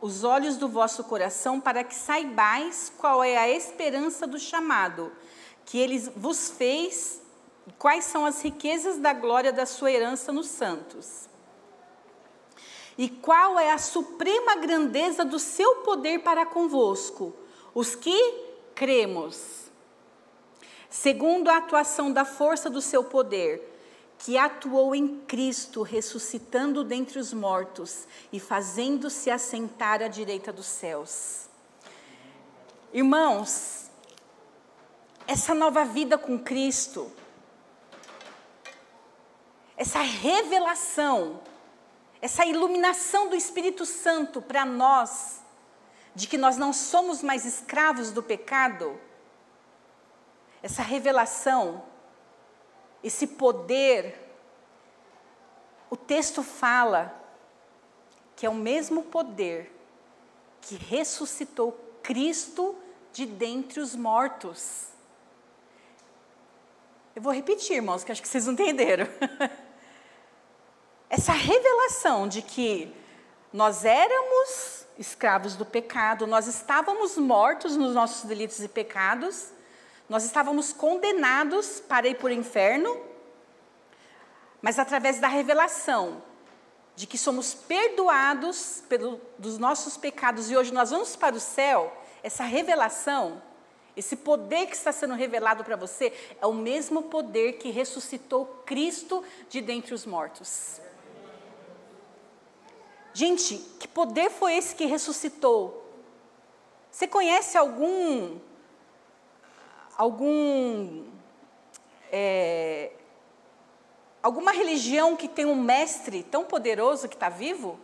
os 0.00 0.22
olhos 0.22 0.56
do 0.56 0.68
vosso 0.68 1.02
coração 1.04 1.60
para 1.60 1.82
que 1.82 1.94
saibais 1.94 2.92
qual 2.96 3.24
é 3.24 3.36
a 3.36 3.48
esperança 3.48 4.26
do 4.26 4.38
chamado 4.38 5.12
que 5.64 5.78
ele 5.78 5.98
vos 6.16 6.50
fez, 6.50 7.20
quais 7.78 8.04
são 8.04 8.26
as 8.26 8.42
riquezas 8.42 8.98
da 8.98 9.12
glória 9.12 9.52
da 9.52 9.64
sua 9.64 9.92
herança 9.92 10.32
nos 10.32 10.48
santos. 10.48 11.29
E 13.00 13.08
qual 13.08 13.58
é 13.58 13.70
a 13.70 13.78
suprema 13.78 14.56
grandeza 14.56 15.24
do 15.24 15.38
seu 15.38 15.76
poder 15.76 16.18
para 16.18 16.44
convosco, 16.44 17.34
os 17.74 17.94
que 17.94 18.14
cremos. 18.74 19.70
Segundo 20.90 21.48
a 21.48 21.56
atuação 21.56 22.12
da 22.12 22.26
força 22.26 22.68
do 22.68 22.82
seu 22.82 23.02
poder, 23.02 23.66
que 24.18 24.36
atuou 24.36 24.94
em 24.94 25.18
Cristo, 25.20 25.80
ressuscitando 25.80 26.84
dentre 26.84 27.18
os 27.18 27.32
mortos 27.32 28.06
e 28.30 28.38
fazendo-se 28.38 29.30
assentar 29.30 30.02
à 30.02 30.08
direita 30.08 30.52
dos 30.52 30.66
céus. 30.66 31.48
Irmãos, 32.92 33.90
essa 35.26 35.54
nova 35.54 35.86
vida 35.86 36.18
com 36.18 36.38
Cristo, 36.38 37.10
essa 39.74 40.00
revelação, 40.00 41.40
essa 42.20 42.44
iluminação 42.44 43.28
do 43.28 43.36
Espírito 43.36 43.86
Santo 43.86 44.42
para 44.42 44.64
nós, 44.64 45.40
de 46.14 46.26
que 46.26 46.36
nós 46.36 46.56
não 46.56 46.72
somos 46.72 47.22
mais 47.22 47.44
escravos 47.44 48.10
do 48.10 48.22
pecado, 48.22 49.00
essa 50.62 50.82
revelação, 50.82 51.82
esse 53.02 53.26
poder, 53.26 54.18
o 55.88 55.96
texto 55.96 56.42
fala 56.42 57.14
que 58.36 58.44
é 58.44 58.50
o 58.50 58.54
mesmo 58.54 59.04
poder 59.04 59.72
que 60.60 60.74
ressuscitou 60.74 61.72
Cristo 62.02 62.76
de 63.12 63.24
dentre 63.24 63.80
os 63.80 63.96
mortos. 63.96 64.88
Eu 67.16 67.22
vou 67.22 67.32
repetir, 67.32 67.76
irmãos, 67.76 68.04
que 68.04 68.12
acho 68.12 68.22
que 68.22 68.28
vocês 68.28 68.46
não 68.46 68.52
entenderam. 68.52 69.06
Essa 71.10 71.32
revelação 71.32 72.28
de 72.28 72.40
que 72.40 72.94
nós 73.52 73.84
éramos 73.84 74.86
escravos 74.96 75.56
do 75.56 75.66
pecado, 75.66 76.24
nós 76.24 76.46
estávamos 76.46 77.18
mortos 77.18 77.76
nos 77.76 77.92
nossos 77.92 78.28
delitos 78.28 78.60
e 78.60 78.68
pecados, 78.68 79.48
nós 80.08 80.22
estávamos 80.22 80.72
condenados 80.72 81.80
para 81.80 82.06
ir 82.06 82.14
para 82.14 82.28
o 82.28 82.30
inferno, 82.30 82.96
mas 84.62 84.78
através 84.78 85.18
da 85.18 85.26
revelação 85.26 86.22
de 86.94 87.08
que 87.08 87.18
somos 87.18 87.54
perdoados 87.54 88.84
pelo, 88.88 89.20
dos 89.36 89.58
nossos 89.58 89.96
pecados 89.96 90.48
e 90.48 90.56
hoje 90.56 90.72
nós 90.72 90.90
vamos 90.90 91.16
para 91.16 91.34
o 91.34 91.40
céu, 91.40 91.92
essa 92.22 92.44
revelação, 92.44 93.42
esse 93.96 94.14
poder 94.14 94.66
que 94.66 94.76
está 94.76 94.92
sendo 94.92 95.14
revelado 95.14 95.64
para 95.64 95.74
você, 95.74 96.12
é 96.40 96.46
o 96.46 96.52
mesmo 96.52 97.02
poder 97.02 97.54
que 97.54 97.70
ressuscitou 97.70 98.62
Cristo 98.64 99.24
de 99.48 99.60
dentre 99.60 99.92
os 99.92 100.06
mortos. 100.06 100.80
Gente, 103.12 103.56
que 103.78 103.88
poder 103.88 104.30
foi 104.30 104.54
esse 104.54 104.74
que 104.74 104.84
ressuscitou? 104.84 105.84
Você 106.90 107.06
conhece 107.06 107.56
algum 107.56 108.38
algum 109.96 111.04
é, 112.10 112.92
alguma 114.22 114.52
religião 114.52 115.16
que 115.16 115.28
tem 115.28 115.44
um 115.44 115.56
mestre 115.56 116.22
tão 116.22 116.44
poderoso 116.44 117.08
que 117.08 117.14
está 117.16 117.28
vivo? 117.28 117.78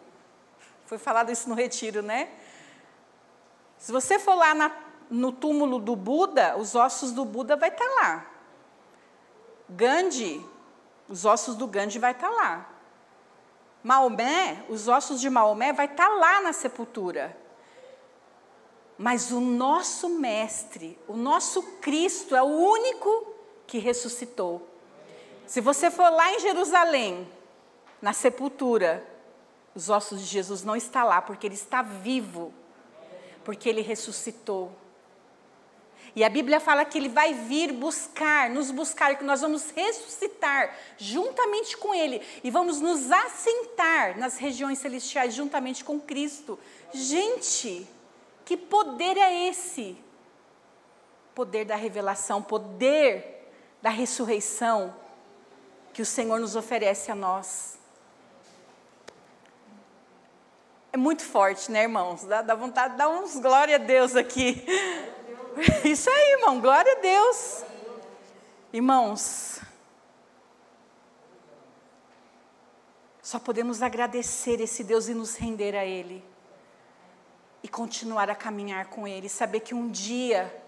Foi 0.87 0.99
falado 0.99 1.31
isso 1.31 1.49
no 1.49 1.55
retiro, 1.55 2.03
né? 2.03 2.31
Se 3.79 3.93
você 3.93 4.19
for 4.19 4.35
lá 4.35 4.55
na, 4.55 4.73
no 5.11 5.33
túmulo 5.33 5.79
do 5.79 5.97
Buda, 5.97 6.57
os 6.57 6.75
ossos 6.75 7.13
do 7.13 7.25
Buda 7.25 7.57
vai 7.57 7.69
estar 7.69 7.85
tá 7.85 7.95
lá. 7.95 8.27
Gandhi, 9.69 10.45
os 11.09 11.25
ossos 11.25 11.57
do 11.57 11.67
Gandhi 11.67 11.99
vai 11.99 12.13
estar 12.13 12.29
tá 12.29 12.35
lá. 12.35 12.76
Maomé, 13.87 14.65
os 14.69 14.89
ossos 14.89 15.21
de 15.21 15.31
Maomé 15.31 15.73
vai 15.73 15.87
estar 15.87 16.09
tá 16.09 16.15
lá 16.17 16.43
na 16.43 16.53
sepultura. 16.53 17.39
Mas 18.99 19.31
o 19.31 19.39
nosso 19.39 20.09
mestre, 20.09 20.99
o 21.07 21.17
nosso 21.17 21.63
Cristo 21.81 22.35
é 22.35 22.43
o 22.43 22.47
único 22.47 23.33
que 23.65 23.79
ressuscitou. 23.79 24.69
Se 25.47 25.61
você 25.61 25.89
for 25.89 26.11
lá 26.11 26.33
em 26.33 26.41
Jerusalém, 26.41 27.33
na 28.03 28.13
sepultura, 28.13 29.07
os 29.73 29.89
ossos 29.89 30.19
de 30.19 30.27
Jesus 30.27 30.65
não 30.65 30.75
estão 30.75 31.07
lá, 31.07 31.23
porque 31.23 31.47
ele 31.47 31.55
está 31.55 31.81
vivo, 31.81 32.53
porque 33.45 33.69
ele 33.69 33.83
ressuscitou. 33.83 34.73
E 36.17 36.25
a 36.25 36.31
Bíblia 36.31 36.59
fala 36.59 36.83
que 36.83 36.97
ele 36.97 37.11
vai 37.11 37.35
vir 37.35 37.75
buscar, 37.75 38.49
nos 38.49 38.71
buscar, 38.71 39.19
que 39.19 39.23
nós 39.23 39.43
vamos 39.43 39.69
ressuscitar 39.73 40.75
juntamente 40.97 41.77
com 41.77 41.95
ele 41.95 42.23
e 42.43 42.51
vamos 42.51 42.81
nos 42.81 43.13
assentar 43.13 44.19
nas 44.19 44.39
regiões 44.39 44.79
celestiais 44.79 45.35
juntamente 45.35 45.85
com 45.85 46.01
Cristo. 46.01 46.59
Gente, 46.91 47.87
que 48.47 48.57
poder 48.57 49.19
é 49.19 49.47
esse? 49.47 49.95
Poder 51.35 51.67
da 51.67 51.77
revelação, 51.77 52.43
poder 52.43 53.51
da 53.83 53.91
ressurreição 53.91 54.97
que 55.93 56.01
o 56.01 56.07
Senhor 56.07 56.41
nos 56.41 56.57
oferece 56.57 57.11
a 57.11 57.15
nós. 57.15 57.79
É 60.95 60.97
muito 60.97 61.23
forte, 61.23 61.71
né, 61.71 61.83
irmãos? 61.83 62.25
Dá, 62.25 62.41
dá 62.41 62.55
vontade 62.55 62.93
de 62.93 62.99
dar 63.01 63.11
uns 63.11 63.37
glória 63.37 63.75
a 63.75 63.79
Deus 63.79 64.17
aqui. 64.17 64.65
Isso 65.85 66.11
aí, 66.11 66.33
irmão, 66.33 66.61
glória 66.61 66.93
a 66.93 67.01
Deus. 67.01 67.65
Irmãos, 68.73 69.61
só 73.23 73.39
podemos 73.39 73.83
agradecer 73.83 74.61
esse 74.61 74.85
Deus 74.85 75.09
e 75.09 75.15
nos 75.15 75.37
render 75.37 75.75
a 75.75 75.85
Ele. 75.85 76.23
E 77.63 77.69
continuar 77.69 78.29
a 78.31 78.35
caminhar 78.35 78.87
com 78.87 79.09
Ele, 79.09 79.29
saber 79.29 79.61
que 79.61 79.75
um 79.75 79.91
dia 79.91 80.63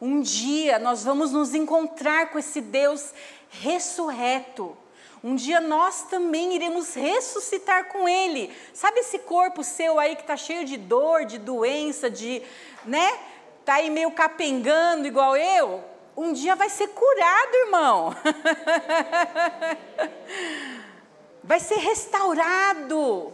um 0.00 0.20
dia 0.20 0.78
nós 0.78 1.04
vamos 1.04 1.32
nos 1.32 1.54
encontrar 1.54 2.30
com 2.30 2.38
esse 2.38 2.60
Deus 2.60 3.12
ressurreto. 3.48 4.76
Um 5.22 5.34
dia 5.34 5.60
nós 5.60 6.02
também 6.02 6.54
iremos 6.54 6.94
ressuscitar 6.94 7.86
com 7.86 8.06
Ele. 8.06 8.54
Sabe 8.74 9.00
esse 9.00 9.20
corpo 9.20 9.64
seu 9.64 9.98
aí 9.98 10.14
que 10.16 10.22
está 10.22 10.36
cheio 10.36 10.66
de 10.66 10.76
dor, 10.76 11.24
de 11.24 11.38
doença, 11.38 12.10
de, 12.10 12.42
né? 12.84 13.18
Tá 13.64 13.74
aí 13.74 13.90
meio 13.90 14.10
capengando 14.10 15.06
igual 15.06 15.36
eu. 15.36 15.84
Um 16.16 16.32
dia 16.32 16.54
vai 16.54 16.68
ser 16.68 16.88
curado, 16.88 17.54
irmão. 17.54 18.14
vai 21.42 21.58
ser 21.58 21.76
restaurado. 21.76 23.32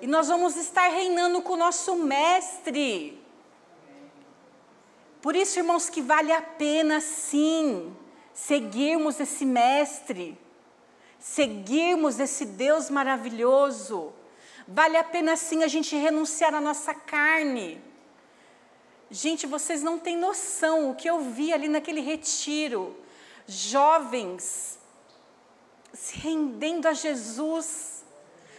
E 0.00 0.06
nós 0.06 0.28
vamos 0.28 0.56
estar 0.56 0.88
reinando 0.88 1.42
com 1.42 1.54
o 1.54 1.56
nosso 1.56 1.96
mestre. 1.96 3.20
Por 5.22 5.34
isso, 5.34 5.58
irmãos, 5.58 5.88
que 5.88 6.02
vale 6.02 6.30
a 6.30 6.42
pena 6.42 7.00
sim 7.00 7.96
seguirmos 8.34 9.18
esse 9.18 9.46
mestre, 9.46 10.38
seguirmos 11.18 12.20
esse 12.20 12.44
Deus 12.44 12.90
maravilhoso. 12.90 14.12
Vale 14.68 14.98
a 14.98 15.04
pena 15.04 15.36
sim 15.36 15.62
a 15.62 15.68
gente 15.68 15.96
renunciar 15.96 16.54
à 16.54 16.60
nossa 16.60 16.92
carne. 16.92 17.80
Gente, 19.14 19.46
vocês 19.46 19.80
não 19.80 19.96
têm 19.96 20.16
noção 20.16 20.90
o 20.90 20.94
que 20.94 21.08
eu 21.08 21.20
vi 21.20 21.52
ali 21.52 21.68
naquele 21.68 22.00
retiro. 22.00 22.96
Jovens 23.46 24.78
se 25.92 26.16
rendendo 26.18 26.86
a 26.86 26.92
Jesus, 26.92 28.04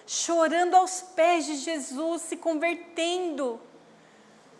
chorando 0.07 0.75
aos 0.75 1.01
pés 1.01 1.45
de 1.45 1.57
Jesus, 1.57 2.21
se 2.21 2.37
convertendo 2.37 3.59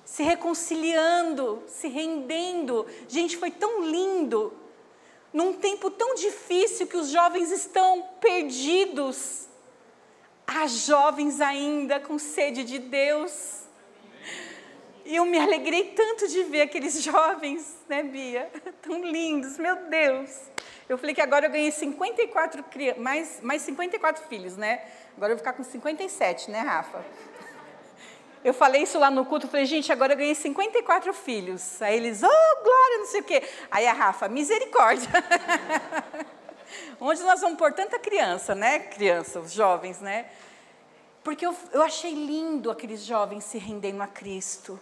se 0.06 0.22
reconciliando, 0.22 1.64
se 1.68 1.88
rendendo. 1.88 2.86
Gente, 3.08 3.36
foi 3.36 3.50
tão 3.50 3.84
lindo. 3.84 4.54
Num 5.34 5.52
tempo 5.54 5.90
tão 5.90 6.14
difícil 6.14 6.88
que 6.88 6.96
os 6.96 7.10
jovens 7.10 7.52
estão 7.52 8.04
perdidos. 8.22 9.48
Há 10.46 10.68
jovens 10.68 11.42
ainda 11.42 12.00
com 12.00 12.20
sede 12.20 12.64
de 12.64 12.78
Deus. 12.78 13.65
E 15.06 15.18
eu 15.18 15.26
me 15.26 15.38
alegrei 15.38 15.92
tanto 15.96 16.28
de 16.28 16.44
ver 16.44 16.64
aqueles 16.64 17.00
jovens, 17.04 17.78
né, 17.88 18.02
Bia? 18.02 18.50
Tão 18.82 19.04
lindos, 19.04 19.58
meu 19.60 19.76
Deus. 19.88 20.32
Eu 20.90 20.98
falei 20.98 21.14
que 21.14 21.22
agora 21.22 21.46
eu 21.46 21.52
ganhei 21.52 21.72
54 21.72 22.66
mais, 22.98 23.40
mais 23.42 23.62
54 23.62 24.24
filhos, 24.28 24.58
né? 24.58 24.84
Agora 25.16 25.32
eu 25.32 25.38
vou 25.38 25.46
ficar 25.46 25.54
com 25.54 25.64
57, 25.64 26.50
né, 26.50 26.60
Rafa? 26.60 27.06
Eu 28.44 28.54
falei 28.54 28.84
isso 28.84 29.00
lá 29.00 29.10
no 29.10 29.26
culto, 29.26 29.48
falei, 29.48 29.66
gente, 29.66 29.92
agora 29.92 30.14
eu 30.14 30.18
ganhei 30.18 30.36
54 30.36 31.12
filhos. 31.16 31.82
Aí 31.82 31.98
eles, 31.98 32.22
oh, 32.22 32.64
glória, 32.64 32.98
não 33.00 33.06
sei 33.08 33.22
o 33.22 33.24
quê. 33.24 33.42
Aí 33.72 33.88
a 33.88 33.92
Rafa, 33.94 34.30
misericórdia. 34.30 35.10
Onde 37.02 37.24
nós 37.24 37.42
vamos 37.42 37.58
pôr 37.58 37.74
tanta 37.74 37.98
criança, 37.98 38.54
né? 38.54 38.78
Criança, 38.78 39.40
os 39.40 39.52
jovens, 39.52 40.00
né? 40.00 40.28
Porque 41.24 41.44
eu, 41.44 41.56
eu 41.74 41.82
achei 41.82 42.14
lindo 42.14 42.70
aqueles 42.70 43.04
jovens 43.04 43.46
se 43.46 43.58
rendendo 43.58 44.04
a 44.04 44.08
Cristo 44.08 44.80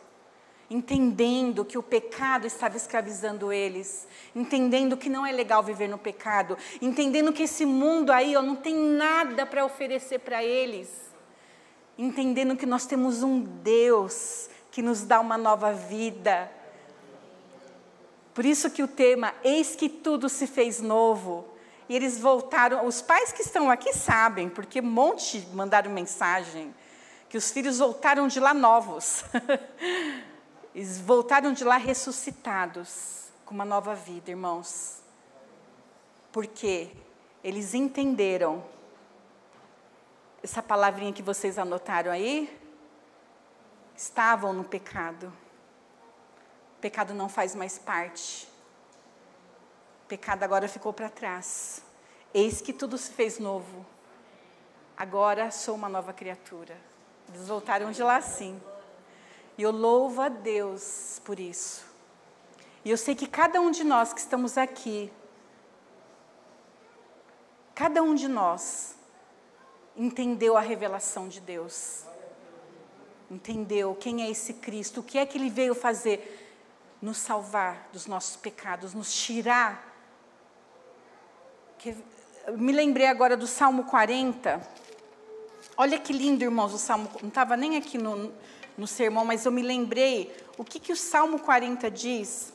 entendendo 0.74 1.64
que 1.64 1.78
o 1.78 1.84
pecado 1.84 2.48
estava 2.48 2.76
escravizando 2.76 3.54
eles, 3.54 4.08
entendendo 4.36 4.98
que 4.98 5.10
não 5.10 5.26
é 5.26 5.32
legal 5.32 5.62
viver 5.62 5.88
no 5.88 5.98
pecado, 5.98 6.58
entendendo 6.82 7.32
que 7.32 7.44
esse 7.44 7.66
mundo 7.66 8.12
aí 8.12 8.36
ó, 8.36 8.42
não 8.42 8.56
tem 8.56 8.76
nada 8.76 9.46
para 9.46 9.64
oferecer 9.64 10.20
para 10.20 10.44
eles 10.44 11.04
entendendo 11.98 12.56
que 12.56 12.66
nós 12.66 12.86
temos 12.86 13.24
um 13.24 13.40
Deus 13.40 14.50
que 14.72 14.82
nos 14.82 15.04
dá 15.04 15.20
uma 15.20 15.38
nova 15.38 15.72
vida. 15.72 16.50
Por 18.34 18.46
isso 18.46 18.72
que 18.72 18.82
o 18.82 18.88
tema 18.88 19.34
Eis 19.44 19.76
que 19.76 19.88
tudo 19.88 20.28
se 20.28 20.48
fez 20.48 20.82
novo. 20.82 21.48
E 21.88 21.96
eles 21.96 22.18
voltaram, 22.18 22.88
os 22.88 23.02
pais 23.02 23.32
que 23.32 23.42
estão 23.42 23.70
aqui 23.70 23.94
sabem, 23.94 24.50
porque 24.50 24.80
um 24.80 24.86
monte 24.86 25.46
mandaram 25.54 25.92
mensagem, 25.92 26.74
que 27.30 27.38
os 27.38 27.52
filhos 27.52 27.80
voltaram 27.80 28.28
de 28.28 28.40
lá 28.40 28.54
novos. 28.54 29.24
eles 30.74 31.00
voltaram 31.00 31.54
de 31.54 31.64
lá 31.64 31.78
ressuscitados. 31.78 33.22
com 33.46 33.54
uma 33.54 33.66
nova 33.66 33.94
vida, 33.94 34.32
irmãos. 34.32 35.02
Porque 36.32 36.90
eles 37.44 37.74
entenderam 37.74 38.64
essa 40.42 40.64
palavrinha 40.64 41.14
que 41.14 41.22
vocês 41.22 41.58
anotaram 41.58 42.12
aí, 42.12 42.60
estavam 43.96 44.54
no 44.54 44.64
pecado. 44.64 45.32
O 46.78 46.82
pecado 46.82 47.14
não 47.14 47.30
faz 47.30 47.54
mais 47.54 47.78
parte. 47.78 48.48
O 50.04 50.08
pecado 50.08 50.44
agora 50.44 50.68
ficou 50.68 50.92
para 50.92 51.10
trás. 51.10 51.84
Eis 52.34 52.62
que 52.62 52.74
tudo 52.74 52.98
se 52.98 53.12
fez 53.12 53.40
novo. 53.40 53.86
Agora 54.98 55.52
sou 55.52 55.76
uma 55.76 55.90
nova 55.90 56.14
criatura. 56.14 56.78
Eles 57.30 57.48
voltaram 57.48 57.92
de 57.92 58.02
lá 58.02 58.22
sim. 58.22 58.60
E 59.58 59.62
eu 59.62 59.72
louvo 59.72 60.22
a 60.22 60.30
Deus 60.30 61.22
por 61.24 61.40
isso. 61.40 61.86
E 62.84 62.90
eu 62.90 62.98
sei 62.98 63.16
que 63.16 63.28
cada 63.28 63.62
um 63.62 63.72
de 63.72 63.84
nós 63.84 64.12
que 64.14 64.20
estamos 64.20 64.58
aqui, 64.58 65.12
cada 67.74 68.02
um 68.02 68.16
de 68.16 68.28
nós 68.28 68.96
entendeu 69.96 70.58
a 70.58 70.62
revelação 70.62 71.28
de 71.28 71.40
Deus. 71.40 72.04
Entendeu 73.30 73.96
quem 73.96 74.24
é 74.24 74.30
esse 74.30 74.56
Cristo, 74.56 75.00
o 75.00 75.04
que 75.04 75.18
é 75.18 75.26
que 75.26 75.38
ele 75.38 75.50
veio 75.50 75.74
fazer? 75.74 76.40
Nos 77.02 77.18
salvar 77.18 77.90
dos 77.92 78.06
nossos 78.06 78.36
pecados, 78.36 78.94
nos 78.94 79.14
tirar. 79.14 79.92
Que, 81.78 81.96
me 82.52 82.72
lembrei 82.72 83.08
agora 83.08 83.38
do 83.38 83.48
Salmo 83.48 83.86
40. 83.86 84.62
Olha 85.78 85.98
que 86.00 86.12
lindo, 86.12 86.44
irmãos, 86.44 86.74
o 86.74 86.78
Salmo. 86.78 87.10
Não 87.22 87.30
estava 87.30 87.56
nem 87.56 87.78
aqui 87.78 87.98
no, 87.98 88.34
no 88.78 88.88
sermão, 88.88 89.26
mas 89.26 89.46
eu 89.46 89.52
me 89.52 89.62
lembrei 89.62 90.36
o 90.58 90.64
que, 90.64 90.80
que 90.80 90.92
o 90.92 90.98
Salmo 90.98 91.40
40 91.40 91.90
diz. 91.92 92.54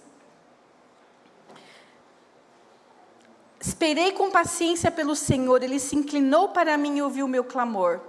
Esperei 3.60 4.12
com 4.12 4.30
paciência 4.30 4.90
pelo 4.90 5.16
Senhor, 5.16 5.62
ele 5.62 5.78
se 5.78 5.96
inclinou 5.96 6.50
para 6.50 6.76
mim 6.76 6.98
e 6.98 7.02
ouviu 7.02 7.26
o 7.26 7.28
meu 7.28 7.44
clamor. 7.44 8.00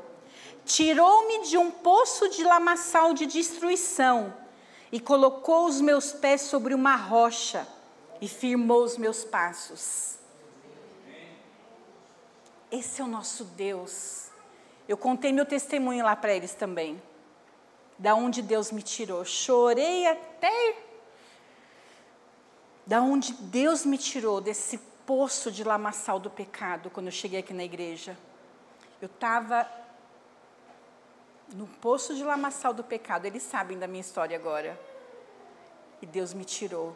Tirou-me 0.63 1.47
de 1.47 1.57
um 1.57 1.71
poço 1.71 2.29
de 2.29 2.43
lamaçal 2.43 3.13
de 3.13 3.25
destruição 3.25 4.33
e 4.91 4.99
colocou 4.99 5.65
os 5.65 5.81
meus 5.81 6.11
pés 6.11 6.41
sobre 6.41 6.73
uma 6.73 6.95
rocha 6.95 7.67
e 8.21 8.27
firmou 8.27 8.83
os 8.83 8.97
meus 8.97 9.23
passos. 9.23 10.17
Esse 12.71 13.01
é 13.01 13.03
o 13.03 13.07
nosso 13.07 13.43
Deus. 13.43 14.27
Eu 14.87 14.97
contei 14.97 15.33
meu 15.33 15.45
testemunho 15.45 16.03
lá 16.03 16.15
para 16.15 16.33
eles 16.33 16.53
também. 16.53 17.01
Da 17.99 18.15
onde 18.15 18.41
Deus 18.41 18.71
me 18.71 18.81
tirou. 18.81 19.25
Chorei 19.25 20.07
até. 20.07 20.77
Da 22.87 23.01
onde 23.01 23.33
Deus 23.33 23.85
me 23.85 23.97
tirou 23.97 24.39
desse 24.39 24.77
poço 25.05 25.51
de 25.51 25.63
lamaçal 25.65 26.17
do 26.17 26.29
pecado 26.29 26.89
quando 26.89 27.07
eu 27.07 27.11
cheguei 27.11 27.39
aqui 27.39 27.53
na 27.53 27.63
igreja. 27.63 28.17
Eu 29.01 29.07
estava 29.07 29.69
no 31.53 31.67
poço 31.67 32.15
de 32.15 32.23
lamaçal 32.23 32.73
do 32.73 32.83
pecado. 32.83 33.25
Eles 33.25 33.43
sabem 33.43 33.77
da 33.77 33.85
minha 33.85 34.01
história 34.01 34.37
agora. 34.37 34.79
E 36.01 36.05
Deus 36.05 36.33
me 36.33 36.45
tirou. 36.45 36.95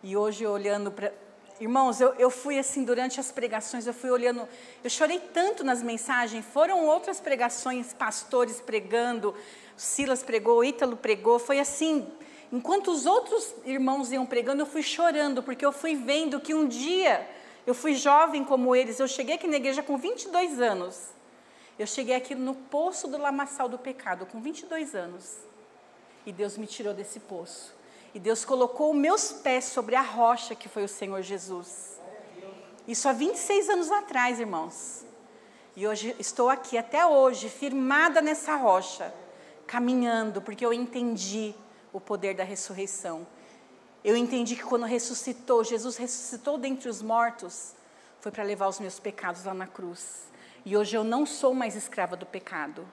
E 0.00 0.16
hoje, 0.16 0.46
olhando 0.46 0.92
para. 0.92 1.12
Irmãos, 1.60 2.00
eu, 2.00 2.12
eu 2.14 2.30
fui 2.30 2.58
assim, 2.58 2.82
durante 2.82 3.20
as 3.20 3.30
pregações, 3.30 3.86
eu 3.86 3.94
fui 3.94 4.10
olhando. 4.10 4.48
Eu 4.82 4.90
chorei 4.90 5.20
tanto 5.20 5.62
nas 5.62 5.82
mensagens. 5.82 6.44
Foram 6.44 6.84
outras 6.86 7.20
pregações, 7.20 7.92
pastores 7.92 8.60
pregando. 8.60 9.34
Silas 9.76 10.22
pregou, 10.22 10.64
Ítalo 10.64 10.96
pregou. 10.96 11.38
Foi 11.38 11.60
assim. 11.60 12.06
Enquanto 12.52 12.90
os 12.90 13.06
outros 13.06 13.54
irmãos 13.64 14.10
iam 14.10 14.26
pregando, 14.26 14.62
eu 14.62 14.66
fui 14.66 14.82
chorando, 14.82 15.42
porque 15.42 15.64
eu 15.64 15.72
fui 15.72 15.94
vendo 15.94 16.40
que 16.40 16.54
um 16.54 16.66
dia. 16.66 17.28
Eu 17.64 17.74
fui 17.74 17.94
jovem 17.94 18.44
como 18.44 18.74
eles. 18.74 18.98
Eu 18.98 19.06
cheguei 19.06 19.36
aqui 19.36 19.46
na 19.46 19.56
igreja 19.56 19.82
com 19.82 19.96
22 19.96 20.60
anos. 20.60 21.10
Eu 21.78 21.86
cheguei 21.86 22.14
aqui 22.16 22.34
no 22.34 22.54
poço 22.54 23.08
do 23.08 23.16
lamaçal 23.16 23.68
do 23.68 23.78
pecado, 23.78 24.26
com 24.26 24.40
22 24.40 24.94
anos. 24.94 25.38
E 26.26 26.32
Deus 26.32 26.56
me 26.56 26.66
tirou 26.66 26.92
desse 26.92 27.20
poço. 27.20 27.74
E 28.14 28.20
Deus 28.20 28.44
colocou 28.44 28.94
meus 28.94 29.32
pés 29.32 29.64
sobre 29.64 29.96
a 29.96 30.00
rocha 30.00 30.54
que 30.54 30.68
foi 30.68 30.84
o 30.84 30.88
Senhor 30.88 31.20
Jesus. 31.20 32.00
Isso 32.86 33.08
há 33.08 33.12
26 33.12 33.68
anos 33.68 33.90
atrás, 33.90 34.38
irmãos. 34.38 35.04
E 35.74 35.84
hoje 35.84 36.14
estou 36.20 36.48
aqui 36.48 36.78
até 36.78 37.04
hoje, 37.04 37.48
firmada 37.48 38.22
nessa 38.22 38.54
rocha, 38.54 39.12
caminhando, 39.66 40.40
porque 40.40 40.64
eu 40.64 40.72
entendi 40.72 41.54
o 41.92 42.00
poder 42.00 42.36
da 42.36 42.44
ressurreição. 42.44 43.26
Eu 44.04 44.16
entendi 44.16 44.54
que 44.54 44.62
quando 44.62 44.84
ressuscitou, 44.84 45.64
Jesus 45.64 45.96
ressuscitou 45.96 46.56
dentre 46.56 46.88
os 46.88 47.02
mortos, 47.02 47.74
foi 48.20 48.30
para 48.30 48.44
levar 48.44 48.68
os 48.68 48.78
meus 48.78 49.00
pecados 49.00 49.44
lá 49.44 49.54
na 49.54 49.66
cruz. 49.66 50.28
E 50.64 50.76
hoje 50.76 50.96
eu 50.96 51.02
não 51.02 51.26
sou 51.26 51.52
mais 51.52 51.74
escrava 51.74 52.16
do 52.16 52.26
pecado. 52.26 52.86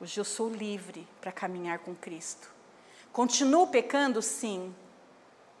Hoje 0.00 0.18
eu 0.18 0.24
sou 0.24 0.48
livre 0.48 1.06
para 1.20 1.30
caminhar 1.30 1.80
com 1.80 1.94
Cristo. 1.94 2.51
Continuo 3.12 3.66
pecando? 3.66 4.22
Sim. 4.22 4.74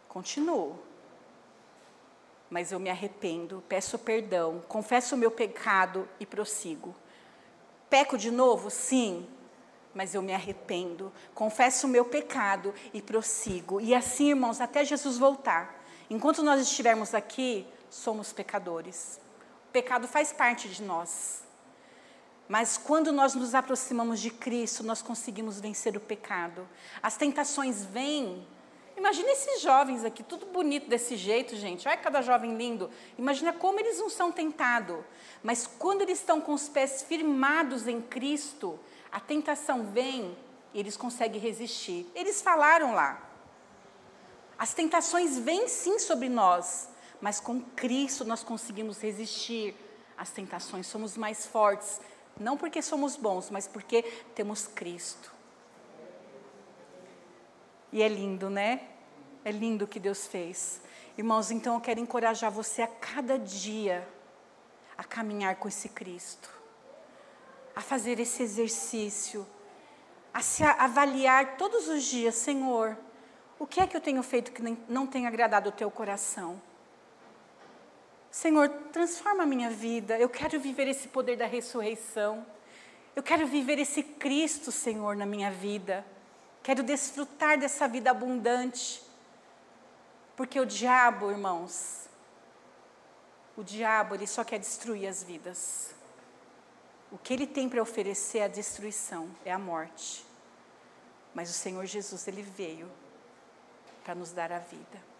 Continuo. 0.08 0.78
Mas 2.50 2.72
eu 2.72 2.78
me 2.78 2.90
arrependo, 2.90 3.62
peço 3.68 3.98
perdão, 3.98 4.62
confesso 4.68 5.14
o 5.14 5.18
meu 5.18 5.30
pecado 5.30 6.08
e 6.20 6.26
prossigo. 6.26 6.94
Peco 7.88 8.18
de 8.18 8.30
novo? 8.30 8.70
Sim. 8.70 9.26
Mas 9.94 10.14
eu 10.14 10.22
me 10.22 10.32
arrependo, 10.32 11.12
confesso 11.34 11.86
o 11.86 11.90
meu 11.90 12.04
pecado 12.04 12.74
e 12.94 13.02
prossigo. 13.02 13.80
E 13.80 13.94
assim, 13.94 14.30
irmãos, 14.30 14.60
até 14.60 14.84
Jesus 14.84 15.18
voltar. 15.18 15.82
Enquanto 16.08 16.42
nós 16.42 16.60
estivermos 16.60 17.14
aqui, 17.14 17.66
somos 17.90 18.32
pecadores 18.32 19.20
pecado 19.72 20.06
faz 20.06 20.32
parte 20.32 20.68
de 20.68 20.82
nós. 20.82 21.42
Mas 22.48 22.76
quando 22.76 23.12
nós 23.12 23.34
nos 23.34 23.54
aproximamos 23.54 24.20
de 24.20 24.30
Cristo, 24.30 24.82
nós 24.82 25.00
conseguimos 25.00 25.60
vencer 25.60 25.96
o 25.96 26.00
pecado. 26.00 26.68
As 27.02 27.16
tentações 27.16 27.84
vêm. 27.84 28.46
Imagina 28.96 29.30
esses 29.30 29.60
jovens 29.62 30.04
aqui, 30.04 30.22
tudo 30.22 30.46
bonito 30.46 30.88
desse 30.88 31.16
jeito, 31.16 31.56
gente. 31.56 31.88
Olha 31.88 31.96
cada 31.96 32.20
jovem 32.20 32.56
lindo. 32.56 32.90
Imagina 33.16 33.52
como 33.52 33.80
eles 33.80 33.98
não 33.98 34.10
são 34.10 34.30
tentados. 34.30 34.98
Mas 35.42 35.66
quando 35.66 36.02
eles 36.02 36.18
estão 36.18 36.40
com 36.40 36.52
os 36.52 36.68
pés 36.68 37.02
firmados 37.02 37.88
em 37.88 38.00
Cristo, 38.00 38.78
a 39.10 39.18
tentação 39.18 39.86
vem 39.86 40.36
e 40.74 40.80
eles 40.80 40.96
conseguem 40.96 41.40
resistir. 41.40 42.10
Eles 42.14 42.42
falaram 42.42 42.94
lá. 42.94 43.28
As 44.58 44.74
tentações 44.74 45.38
vêm 45.38 45.66
sim 45.68 45.98
sobre 45.98 46.28
nós, 46.28 46.88
mas 47.20 47.40
com 47.40 47.60
Cristo 47.60 48.24
nós 48.24 48.44
conseguimos 48.44 49.00
resistir 49.00 49.74
às 50.16 50.30
tentações, 50.30 50.86
somos 50.86 51.16
mais 51.16 51.46
fortes, 51.46 52.00
não 52.38 52.56
porque 52.56 52.82
somos 52.82 53.16
bons, 53.16 53.50
mas 53.50 53.66
porque 53.66 54.02
temos 54.34 54.66
Cristo. 54.66 55.32
E 57.92 58.02
é 58.02 58.08
lindo, 58.08 58.48
né? 58.48 58.88
É 59.44 59.50
lindo 59.50 59.84
o 59.84 59.88
que 59.88 60.00
Deus 60.00 60.26
fez. 60.26 60.80
Irmãos, 61.16 61.50
então 61.50 61.74
eu 61.74 61.80
quero 61.80 62.00
encorajar 62.00 62.50
você 62.50 62.82
a 62.82 62.86
cada 62.86 63.38
dia 63.38 64.06
a 64.96 65.04
caminhar 65.04 65.56
com 65.56 65.68
esse 65.68 65.88
Cristo, 65.88 66.48
a 67.74 67.80
fazer 67.80 68.20
esse 68.20 68.42
exercício, 68.42 69.46
a 70.32 70.40
se 70.40 70.62
avaliar 70.62 71.56
todos 71.56 71.88
os 71.88 72.04
dias, 72.04 72.34
Senhor, 72.34 72.96
o 73.58 73.66
que 73.66 73.80
é 73.80 73.86
que 73.86 73.96
eu 73.96 74.00
tenho 74.00 74.22
feito 74.22 74.52
que 74.52 74.62
não 74.88 75.06
tem 75.06 75.26
agradado 75.26 75.68
o 75.68 75.72
teu 75.72 75.90
coração? 75.90 76.60
Senhor, 78.32 78.70
transforma 78.90 79.42
a 79.42 79.46
minha 79.46 79.68
vida. 79.68 80.18
Eu 80.18 80.26
quero 80.26 80.58
viver 80.58 80.88
esse 80.88 81.06
poder 81.06 81.36
da 81.36 81.44
ressurreição. 81.44 82.46
Eu 83.14 83.22
quero 83.22 83.46
viver 83.46 83.78
esse 83.78 84.02
Cristo, 84.02 84.72
Senhor, 84.72 85.14
na 85.14 85.26
minha 85.26 85.50
vida. 85.50 86.02
Quero 86.62 86.82
desfrutar 86.82 87.58
dessa 87.58 87.86
vida 87.86 88.10
abundante. 88.10 89.02
Porque 90.34 90.58
o 90.58 90.64
diabo, 90.64 91.30
irmãos, 91.30 92.08
o 93.54 93.62
diabo, 93.62 94.14
ele 94.14 94.26
só 94.26 94.42
quer 94.42 94.58
destruir 94.58 95.06
as 95.06 95.22
vidas. 95.22 95.94
O 97.10 97.18
que 97.18 97.34
ele 97.34 97.46
tem 97.46 97.68
para 97.68 97.82
oferecer 97.82 98.38
é 98.38 98.44
a 98.44 98.48
destruição, 98.48 99.28
é 99.44 99.52
a 99.52 99.58
morte. 99.58 100.24
Mas 101.34 101.50
o 101.50 101.52
Senhor 101.52 101.84
Jesus, 101.84 102.26
ele 102.26 102.42
veio 102.42 102.90
para 104.02 104.14
nos 104.14 104.32
dar 104.32 104.50
a 104.50 104.58
vida. 104.58 105.11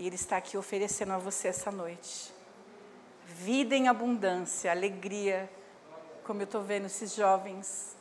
E 0.00 0.06
Ele 0.06 0.14
está 0.14 0.38
aqui 0.38 0.56
oferecendo 0.56 1.12
a 1.12 1.18
você 1.18 1.48
essa 1.48 1.70
noite. 1.70 2.32
Vida 3.26 3.76
em 3.76 3.86
abundância, 3.86 4.70
alegria, 4.70 5.46
como 6.24 6.40
eu 6.40 6.44
estou 6.44 6.62
vendo 6.62 6.86
esses 6.86 7.14
jovens, 7.14 7.94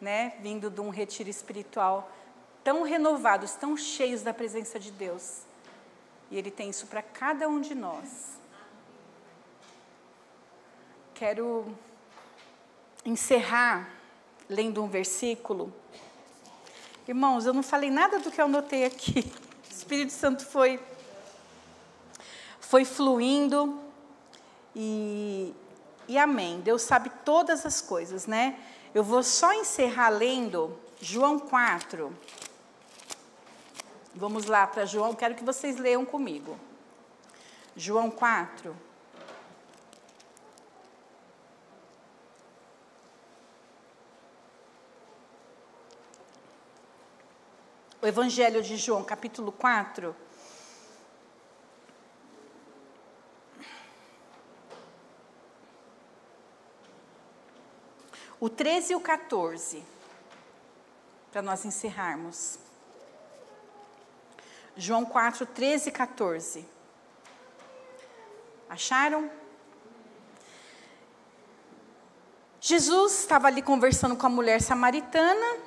né, 0.00 0.34
vindo 0.40 0.70
de 0.70 0.80
um 0.80 0.88
retiro 0.88 1.28
espiritual, 1.28 2.08
tão 2.62 2.84
renovados, 2.84 3.54
tão 3.54 3.76
cheios 3.76 4.22
da 4.22 4.32
presença 4.32 4.78
de 4.78 4.92
Deus. 4.92 5.40
E 6.30 6.38
Ele 6.38 6.52
tem 6.52 6.70
isso 6.70 6.86
para 6.86 7.02
cada 7.02 7.48
um 7.48 7.60
de 7.60 7.74
nós. 7.74 8.38
Quero 11.12 11.66
encerrar 13.04 13.90
lendo 14.48 14.80
um 14.80 14.86
versículo 14.88 15.74
Irmãos, 17.08 17.46
eu 17.46 17.54
não 17.54 17.62
falei 17.62 17.88
nada 17.88 18.18
do 18.18 18.32
que 18.32 18.40
eu 18.40 18.44
anotei 18.44 18.84
aqui. 18.84 19.24
O 19.68 19.78
Espírito 19.78 20.12
Santo 20.12 20.44
foi 20.44 20.80
foi 22.68 22.84
fluindo 22.84 23.80
e, 24.74 25.54
e 26.08 26.18
amém. 26.18 26.60
Deus 26.60 26.82
sabe 26.82 27.10
todas 27.24 27.64
as 27.64 27.80
coisas, 27.80 28.26
né? 28.26 28.58
Eu 28.92 29.04
vou 29.04 29.22
só 29.22 29.52
encerrar 29.52 30.08
lendo 30.08 30.76
João 31.00 31.38
4. 31.38 32.12
Vamos 34.14 34.46
lá 34.46 34.66
para 34.66 34.84
João, 34.84 35.14
quero 35.14 35.36
que 35.36 35.44
vocês 35.44 35.76
leiam 35.76 36.04
comigo. 36.04 36.58
João 37.76 38.10
4. 38.10 38.76
O 48.02 48.06
Evangelho 48.06 48.60
de 48.60 48.76
João, 48.76 49.04
capítulo 49.04 49.52
4. 49.52 50.16
O 58.38 58.50
13 58.50 58.92
e 58.92 58.96
o 58.96 59.00
14, 59.00 59.82
para 61.32 61.40
nós 61.40 61.64
encerrarmos. 61.64 62.58
João 64.76 65.06
4, 65.06 65.46
13 65.46 65.88
e 65.88 65.92
14. 65.92 66.68
Acharam? 68.68 69.30
Jesus 72.60 73.20
estava 73.20 73.46
ali 73.46 73.62
conversando 73.62 74.16
com 74.16 74.26
a 74.26 74.30
mulher 74.30 74.60
samaritana 74.60 75.58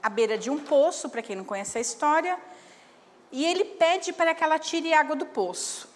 à 0.00 0.08
beira 0.08 0.38
de 0.38 0.48
um 0.48 0.58
poço, 0.58 1.08
para 1.08 1.22
quem 1.22 1.34
não 1.34 1.44
conhece 1.44 1.78
a 1.78 1.80
história, 1.80 2.38
e 3.32 3.44
ele 3.44 3.64
pede 3.64 4.12
para 4.12 4.32
que 4.32 4.44
ela 4.44 4.58
tire 4.58 4.94
água 4.94 5.16
do 5.16 5.26
poço. 5.26 5.88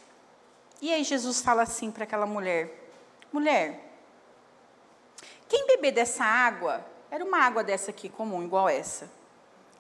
E 0.83 0.93
aí 0.93 1.05
Jesus 1.05 1.41
fala 1.41 1.63
assim 1.63 1.91
para 1.91 2.03
aquela 2.03 2.27
mulher: 2.27 2.91
Mulher, 3.33 3.94
quem 5.49 5.67
beber 5.67 5.93
dessa 5.93 6.25
água, 6.25 6.85
era 7.11 7.25
uma 7.25 7.39
água 7.39 7.63
dessa 7.63 7.91
aqui 7.91 8.09
comum, 8.09 8.43
igual 8.43 8.69
essa. 8.69 9.11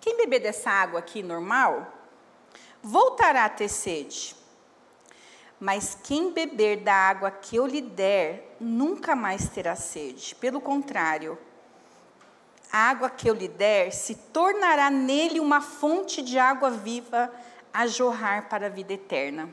Quem 0.00 0.16
beber 0.16 0.40
dessa 0.40 0.70
água 0.70 0.98
aqui 0.98 1.22
normal, 1.22 1.92
voltará 2.82 3.46
a 3.46 3.48
ter 3.48 3.68
sede. 3.68 4.36
Mas 5.58 5.96
quem 6.04 6.32
beber 6.32 6.78
da 6.78 6.94
água 6.94 7.30
que 7.30 7.56
eu 7.56 7.66
lhe 7.66 7.80
der, 7.80 8.56
nunca 8.60 9.16
mais 9.16 9.48
terá 9.48 9.74
sede. 9.74 10.34
Pelo 10.34 10.60
contrário, 10.60 11.38
a 12.70 12.90
água 12.90 13.08
que 13.08 13.30
eu 13.30 13.34
lhe 13.34 13.48
der 13.48 13.92
se 13.92 14.14
tornará 14.14 14.90
nele 14.90 15.40
uma 15.40 15.60
fonte 15.60 16.20
de 16.20 16.38
água 16.38 16.70
viva 16.70 17.32
a 17.72 17.86
jorrar 17.86 18.48
para 18.48 18.66
a 18.66 18.68
vida 18.68 18.92
eterna. 18.92 19.48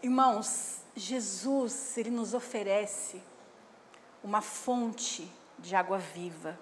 Irmãos, 0.00 0.82
Jesus, 0.94 1.98
ele 1.98 2.10
nos 2.10 2.32
oferece 2.32 3.20
uma 4.22 4.40
fonte 4.40 5.28
de 5.58 5.74
água 5.74 5.98
viva. 5.98 6.56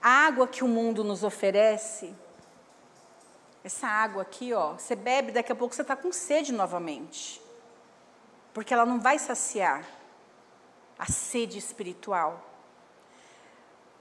A 0.00 0.26
água 0.26 0.48
que 0.48 0.64
o 0.64 0.68
mundo 0.68 1.04
nos 1.04 1.22
oferece, 1.22 2.14
essa 3.62 3.86
água 3.86 4.22
aqui, 4.22 4.54
ó, 4.54 4.72
você 4.72 4.96
bebe, 4.96 5.32
daqui 5.32 5.52
a 5.52 5.54
pouco 5.54 5.74
você 5.74 5.82
está 5.82 5.94
com 5.94 6.10
sede 6.10 6.52
novamente, 6.54 7.40
porque 8.54 8.72
ela 8.72 8.86
não 8.86 8.98
vai 8.98 9.18
saciar 9.18 9.84
a 10.98 11.04
sede 11.06 11.58
espiritual. 11.58 12.50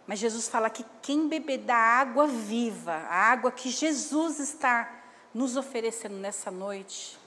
Mas 0.08 0.19
Jesus 0.19 0.48
fala 0.48 0.69
que 0.69 0.86
quem 1.02 1.28
beber 1.28 1.60
da 1.60 1.76
água 1.76 2.28
viva, 2.28 2.93
a 2.93 3.32
água 3.32 3.52
que 3.52 3.69
Jesus 3.69 4.39
está 4.39 5.04
nos 5.34 5.58
oferecendo 5.58 6.15
nessa 6.15 6.50
noite, 6.50 7.22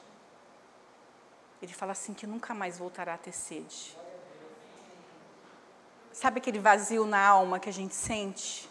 ele 1.60 1.72
fala 1.72 1.92
assim 1.92 2.14
que 2.14 2.26
nunca 2.26 2.54
mais 2.54 2.78
voltará 2.78 3.14
a 3.14 3.18
ter 3.18 3.32
sede. 3.32 3.96
Sabe 6.12 6.38
aquele 6.38 6.58
vazio 6.58 7.06
na 7.06 7.24
alma 7.26 7.60
que 7.60 7.68
a 7.68 7.72
gente 7.72 7.94
sente 7.94 8.68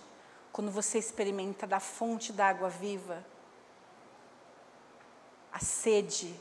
quando 0.51 0.71
você 0.71 0.97
experimenta 0.97 1.67
da 1.67 1.79
fonte 1.79 2.31
da 2.31 2.47
água 2.47 2.69
viva? 2.69 3.25
A 5.51 5.59
sede, 5.59 6.39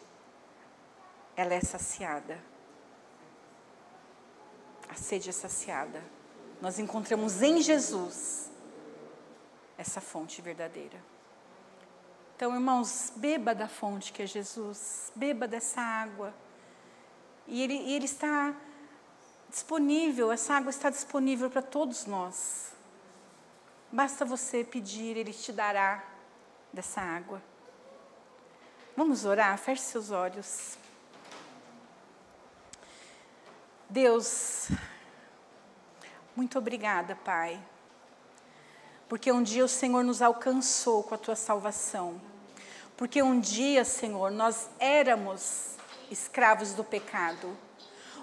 ela 1.36 1.54
é 1.54 1.60
saciada 1.60 2.38
a 4.94 4.96
sede 4.96 5.28
é 5.28 5.32
saciada. 5.32 6.00
Nós 6.60 6.78
encontramos 6.78 7.42
em 7.42 7.60
Jesus 7.60 8.48
essa 9.76 10.00
fonte 10.00 10.40
verdadeira. 10.40 11.02
Então, 12.44 12.54
irmãos, 12.54 13.10
beba 13.16 13.54
da 13.54 13.66
fonte 13.66 14.12
que 14.12 14.20
é 14.20 14.26
Jesus, 14.26 15.10
beba 15.16 15.48
dessa 15.48 15.80
água. 15.80 16.34
E 17.46 17.62
ele, 17.62 17.72
e 17.72 17.94
ele 17.94 18.04
está 18.04 18.54
disponível, 19.48 20.30
essa 20.30 20.52
água 20.52 20.68
está 20.68 20.90
disponível 20.90 21.48
para 21.48 21.62
todos 21.62 22.04
nós. 22.04 22.74
Basta 23.90 24.26
você 24.26 24.62
pedir, 24.62 25.16
Ele 25.16 25.32
te 25.32 25.54
dará 25.54 26.04
dessa 26.70 27.00
água. 27.00 27.42
Vamos 28.94 29.24
orar? 29.24 29.56
Feche 29.56 29.80
seus 29.80 30.10
olhos. 30.10 30.76
Deus, 33.88 34.68
muito 36.36 36.58
obrigada, 36.58 37.16
Pai, 37.16 37.58
porque 39.08 39.32
um 39.32 39.42
dia 39.42 39.64
o 39.64 39.68
Senhor 39.68 40.04
nos 40.04 40.20
alcançou 40.20 41.02
com 41.04 41.14
a 41.14 41.18
tua 41.18 41.36
salvação. 41.36 42.33
Porque 42.96 43.22
um 43.22 43.40
dia, 43.40 43.84
Senhor, 43.84 44.30
nós 44.30 44.68
éramos 44.78 45.76
escravos 46.10 46.72
do 46.74 46.84
pecado. 46.84 47.56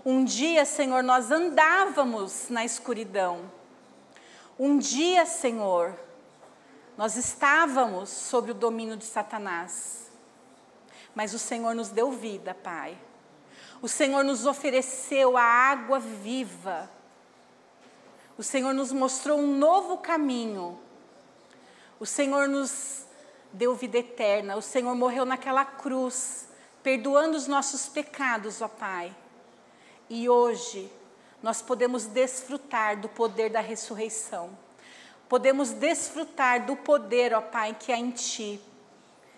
Um 0.06 0.24
dia, 0.24 0.66
Senhor, 0.66 1.04
nós 1.04 1.30
andávamos 1.32 2.50
na 2.50 2.64
escuridão. 2.64 3.52
Um 4.58 4.78
dia, 4.78 5.26
Senhor, 5.26 5.98
nós 6.98 7.16
estávamos 7.16 8.10
sob 8.10 8.52
o 8.52 8.56
domínio 8.56 8.98
de 8.98 9.06
Satanás. 9.06 10.10
Mas 11.14 11.34
o 11.34 11.40
Senhor 11.40 11.76
nos 11.76 11.90
deu 11.90 12.12
vida, 12.12 12.54
Pai 12.54 12.98
o 13.82 13.88
Senhor 13.88 14.24
nos 14.24 14.46
ofereceu 14.46 15.36
a 15.36 15.44
água 15.44 16.00
viva. 16.00 16.90
O 18.38 18.44
Senhor 18.44 18.74
nos 18.74 18.92
mostrou 18.92 19.40
um 19.40 19.58
novo 19.58 19.98
caminho. 19.98 20.80
O 22.00 22.06
Senhor 22.06 22.48
nos 22.48 23.06
deu 23.54 23.76
vida 23.76 23.98
eterna. 23.98 24.56
O 24.56 24.62
Senhor 24.62 24.96
morreu 24.96 25.26
naquela 25.26 25.66
cruz, 25.66 26.48
perdoando 26.84 27.38
os 27.38 27.48
nossos 27.48 27.88
pecados, 27.88 28.62
ó 28.62 28.68
Pai. 28.68 29.16
E 30.10 30.30
hoje 30.30 30.92
nós 31.42 31.62
podemos 31.62 32.06
desfrutar 32.06 33.00
do 33.00 33.10
poder 33.10 33.50
da 33.50 33.62
ressurreição. 33.62 34.58
Podemos 35.28 35.72
desfrutar 35.72 36.66
do 36.66 36.76
poder, 36.76 37.34
ó 37.34 37.42
Pai, 37.42 37.76
que 37.80 37.92
há 37.92 37.98
em 37.98 38.12
Ti, 38.12 38.60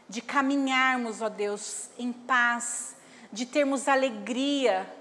de 0.09 0.21
caminharmos, 0.21 1.21
ó 1.21 1.29
Deus, 1.29 1.89
em 1.97 2.11
paz, 2.11 2.95
de 3.31 3.45
termos 3.45 3.87
alegria, 3.87 4.91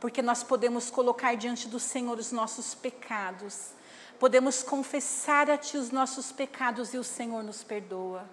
porque 0.00 0.20
nós 0.20 0.42
podemos 0.42 0.90
colocar 0.90 1.34
diante 1.34 1.68
do 1.68 1.80
Senhor 1.80 2.18
os 2.18 2.30
nossos 2.30 2.74
pecados, 2.74 3.70
podemos 4.18 4.62
confessar 4.62 5.50
a 5.50 5.56
Ti 5.56 5.76
os 5.76 5.90
nossos 5.90 6.32
pecados 6.32 6.94
e 6.94 6.98
o 6.98 7.04
Senhor 7.04 7.42
nos 7.42 7.62
perdoa. 7.62 8.28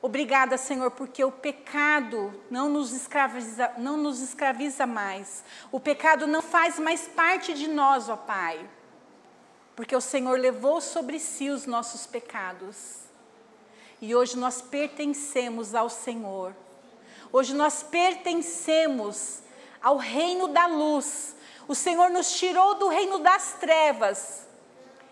Obrigada, 0.00 0.56
Senhor, 0.56 0.90
porque 0.90 1.24
o 1.24 1.32
pecado 1.32 2.32
não 2.50 2.68
nos 2.68 2.92
escraviza, 2.92 3.72
não 3.78 3.96
nos 3.96 4.20
escraviza 4.20 4.86
mais. 4.86 5.42
O 5.72 5.80
pecado 5.80 6.26
não 6.26 6.42
faz 6.42 6.78
mais 6.78 7.08
parte 7.08 7.54
de 7.54 7.66
nós, 7.66 8.08
ó 8.08 8.16
Pai. 8.16 8.68
Porque 9.74 9.96
o 9.96 10.00
Senhor 10.00 10.38
levou 10.38 10.80
sobre 10.80 11.18
si 11.18 11.50
os 11.50 11.66
nossos 11.66 12.06
pecados. 12.06 13.00
E 14.00 14.14
hoje 14.14 14.36
nós 14.36 14.62
pertencemos 14.62 15.74
ao 15.74 15.88
Senhor. 15.88 16.54
Hoje 17.32 17.54
nós 17.54 17.82
pertencemos 17.82 19.40
ao 19.82 19.96
reino 19.96 20.48
da 20.48 20.66
luz. 20.66 21.34
O 21.66 21.74
Senhor 21.74 22.10
nos 22.10 22.30
tirou 22.30 22.76
do 22.76 22.88
reino 22.88 23.18
das 23.18 23.54
trevas 23.54 24.45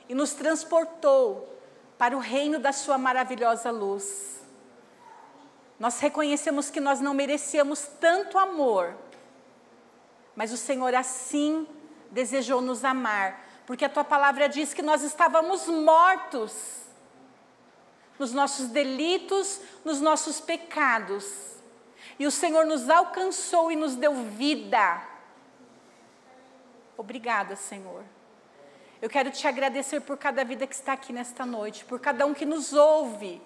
e 0.08 0.14
nos 0.14 0.32
transportou 0.32 1.48
para 1.96 2.16
o 2.16 2.20
reino 2.20 2.58
da 2.58 2.72
Sua 2.72 2.98
maravilhosa 2.98 3.70
luz. 3.70 4.40
Nós 5.78 5.98
reconhecemos 6.00 6.70
que 6.70 6.80
nós 6.80 7.00
não 7.00 7.14
merecíamos 7.14 7.88
tanto 8.00 8.38
amor, 8.38 8.96
mas 10.36 10.52
o 10.52 10.56
Senhor 10.56 10.94
assim 10.94 11.66
desejou 12.10 12.60
nos 12.60 12.84
amar, 12.84 13.44
porque 13.66 13.84
a 13.84 13.88
Tua 13.88 14.04
palavra 14.04 14.48
diz 14.48 14.72
que 14.74 14.82
nós 14.82 15.02
estávamos 15.02 15.66
mortos 15.66 16.82
nos 18.18 18.32
nossos 18.32 18.68
delitos, 18.68 19.60
nos 19.84 20.00
nossos 20.00 20.40
pecados 20.40 21.54
e 22.18 22.26
o 22.26 22.30
Senhor 22.30 22.64
nos 22.64 22.88
alcançou 22.88 23.72
e 23.72 23.76
nos 23.76 23.96
deu 23.96 24.14
vida. 24.14 25.02
Obrigada, 26.96 27.56
Senhor. 27.56 28.04
Eu 29.04 29.10
quero 29.10 29.30
te 29.30 29.46
agradecer 29.46 30.00
por 30.00 30.16
cada 30.16 30.42
vida 30.46 30.66
que 30.66 30.74
está 30.74 30.94
aqui 30.94 31.12
nesta 31.12 31.44
noite, 31.44 31.84
por 31.84 32.00
cada 32.00 32.24
um 32.24 32.32
que 32.32 32.46
nos 32.46 32.72
ouve, 32.72 33.38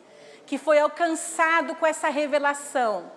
que 0.46 0.56
foi 0.56 0.78
alcançado 0.78 1.74
com 1.74 1.84
essa 1.84 2.08
revelação, 2.08 3.10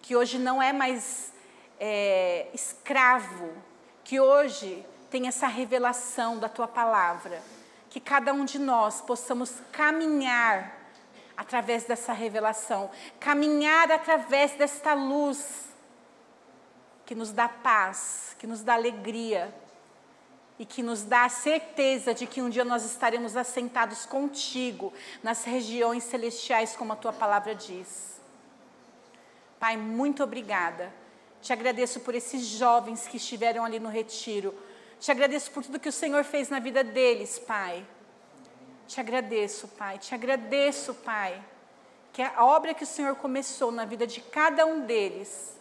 que 0.00 0.16
hoje 0.16 0.40
não 0.40 0.60
é 0.60 0.72
mais 0.72 1.32
é, 1.78 2.48
escravo, 2.52 3.52
que 4.02 4.18
hoje 4.18 4.84
tem 5.12 5.28
essa 5.28 5.46
revelação 5.46 6.40
da 6.40 6.48
tua 6.48 6.66
palavra, 6.66 7.40
que 7.88 8.00
cada 8.00 8.32
um 8.32 8.44
de 8.44 8.58
nós 8.58 9.00
possamos 9.00 9.54
caminhar 9.70 10.76
através 11.36 11.84
dessa 11.84 12.12
revelação, 12.12 12.90
caminhar 13.20 13.92
através 13.92 14.50
desta 14.56 14.92
luz 14.92 15.68
que 17.06 17.14
nos 17.14 17.30
dá 17.30 17.48
paz, 17.48 18.34
que 18.40 18.46
nos 18.48 18.60
dá 18.64 18.74
alegria 18.74 19.61
e 20.62 20.64
que 20.64 20.80
nos 20.80 21.02
dá 21.02 21.24
a 21.24 21.28
certeza 21.28 22.14
de 22.14 22.24
que 22.24 22.40
um 22.40 22.48
dia 22.48 22.64
nós 22.64 22.84
estaremos 22.84 23.36
assentados 23.36 24.06
contigo 24.06 24.92
nas 25.20 25.42
regiões 25.42 26.04
celestiais, 26.04 26.76
como 26.76 26.92
a 26.92 26.96
tua 26.96 27.12
palavra 27.12 27.52
diz. 27.52 28.20
Pai, 29.58 29.76
muito 29.76 30.22
obrigada. 30.22 30.94
Te 31.40 31.52
agradeço 31.52 31.98
por 31.98 32.14
esses 32.14 32.42
jovens 32.42 33.08
que 33.08 33.16
estiveram 33.16 33.64
ali 33.64 33.80
no 33.80 33.88
retiro. 33.88 34.54
Te 35.00 35.10
agradeço 35.10 35.50
por 35.50 35.64
tudo 35.64 35.80
que 35.80 35.88
o 35.88 35.92
Senhor 35.92 36.22
fez 36.22 36.48
na 36.48 36.60
vida 36.60 36.84
deles, 36.84 37.40
Pai. 37.40 37.84
Te 38.86 39.00
agradeço, 39.00 39.66
Pai. 39.66 39.98
Te 39.98 40.14
agradeço, 40.14 40.94
Pai. 40.94 41.44
Que 42.12 42.22
a 42.22 42.44
obra 42.44 42.72
que 42.72 42.84
o 42.84 42.86
Senhor 42.86 43.16
começou 43.16 43.72
na 43.72 43.84
vida 43.84 44.06
de 44.06 44.20
cada 44.20 44.64
um 44.64 44.86
deles 44.86 45.58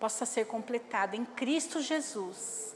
possa 0.00 0.26
ser 0.26 0.46
completada 0.46 1.14
em 1.14 1.24
Cristo 1.24 1.80
Jesus. 1.80 2.75